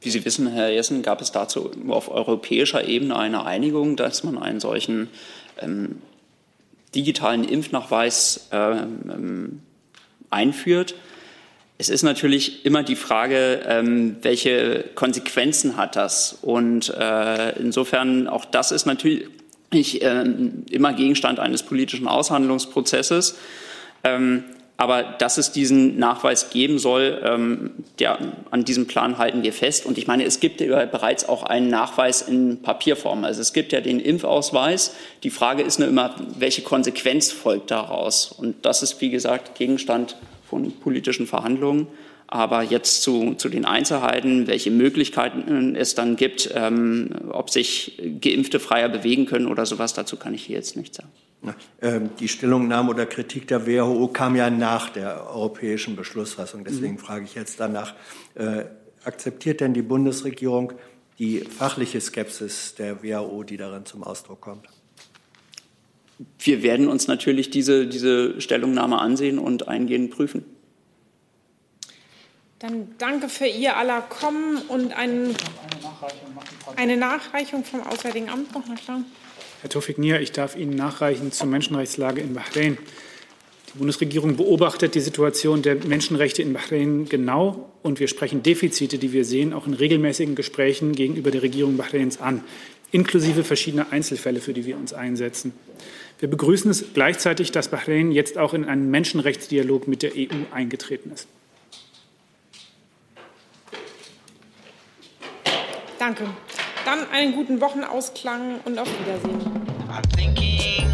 [0.00, 4.38] Wie Sie wissen, Herr Jessen, gab es dazu auf europäischer Ebene eine Einigung, dass man
[4.38, 5.08] einen solchen
[5.60, 6.00] ähm,
[6.94, 9.60] digitalen Impfnachweis ähm,
[10.30, 10.94] einführt.
[11.78, 16.38] Es ist natürlich immer die Frage, ähm, welche Konsequenzen hat das?
[16.42, 19.28] Und äh, insofern auch das ist natürlich
[19.72, 20.24] nicht äh,
[20.70, 23.36] immer Gegenstand eines politischen Aushandlungsprozesses.
[24.04, 24.44] Ähm,
[24.80, 28.16] aber dass es diesen Nachweis geben soll, ähm, der,
[28.52, 29.84] an diesem Plan halten wir fest.
[29.84, 33.24] Und ich meine, es gibt ja bereits auch einen Nachweis in Papierform.
[33.24, 34.94] Also es gibt ja den Impfausweis.
[35.24, 38.30] Die Frage ist nur immer, welche Konsequenz folgt daraus?
[38.30, 40.14] Und das ist, wie gesagt, Gegenstand
[40.48, 41.88] von politischen Verhandlungen.
[42.28, 48.60] Aber jetzt zu, zu den Einzelheiten, welche Möglichkeiten es dann gibt, ähm, ob sich Geimpfte
[48.60, 51.10] freier bewegen können oder sowas, dazu kann ich hier jetzt nichts sagen.
[51.80, 56.64] Ähm, die Stellungnahme oder Kritik der WHO kam ja nach der europäischen Beschlussfassung.
[56.64, 56.98] Deswegen mhm.
[56.98, 57.94] frage ich jetzt danach,
[58.34, 58.64] äh,
[59.04, 60.72] akzeptiert denn die Bundesregierung
[61.18, 64.66] die fachliche Skepsis der WHO, die darin zum Ausdruck kommt?
[66.38, 70.44] Wir werden uns natürlich diese, diese Stellungnahme ansehen und eingehend prüfen.
[72.58, 75.34] Dann danke für Ihr aller Kommen und ein,
[76.74, 78.64] eine Nachreichung vom Auswärtigen Amt noch.
[78.66, 79.02] Na klar.
[79.60, 82.78] Herr Tofik Nier, ich darf Ihnen nachreichen zur Menschenrechtslage in Bahrain.
[83.74, 89.12] Die Bundesregierung beobachtet die Situation der Menschenrechte in Bahrain genau und wir sprechen Defizite, die
[89.12, 92.44] wir sehen, auch in regelmäßigen Gesprächen gegenüber der Regierung Bahrains an,
[92.92, 95.52] inklusive verschiedener Einzelfälle, für die wir uns einsetzen.
[96.20, 101.10] Wir begrüßen es gleichzeitig, dass Bahrain jetzt auch in einen Menschenrechtsdialog mit der EU eingetreten
[101.12, 101.26] ist.
[105.98, 106.28] Danke.
[106.88, 109.38] Dann einen guten Wochenausklang und auf Wiedersehen.
[109.90, 110.86] I'm thinking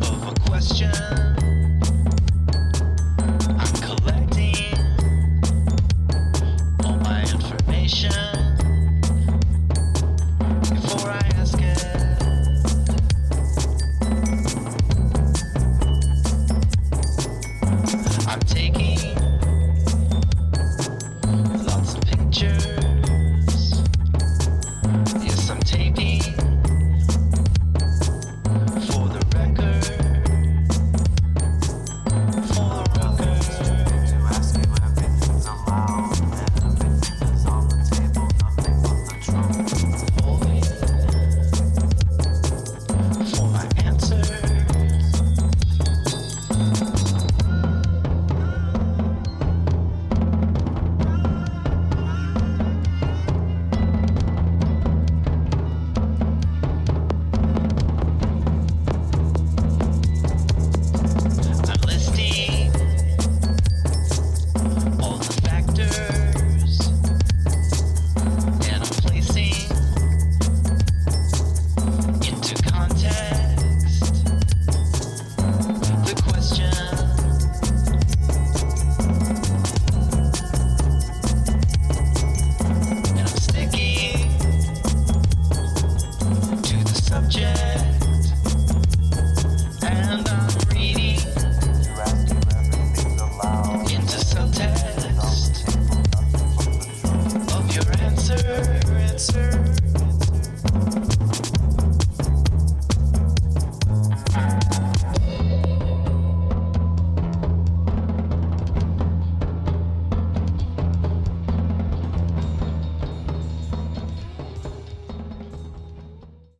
[0.00, 0.90] of a question.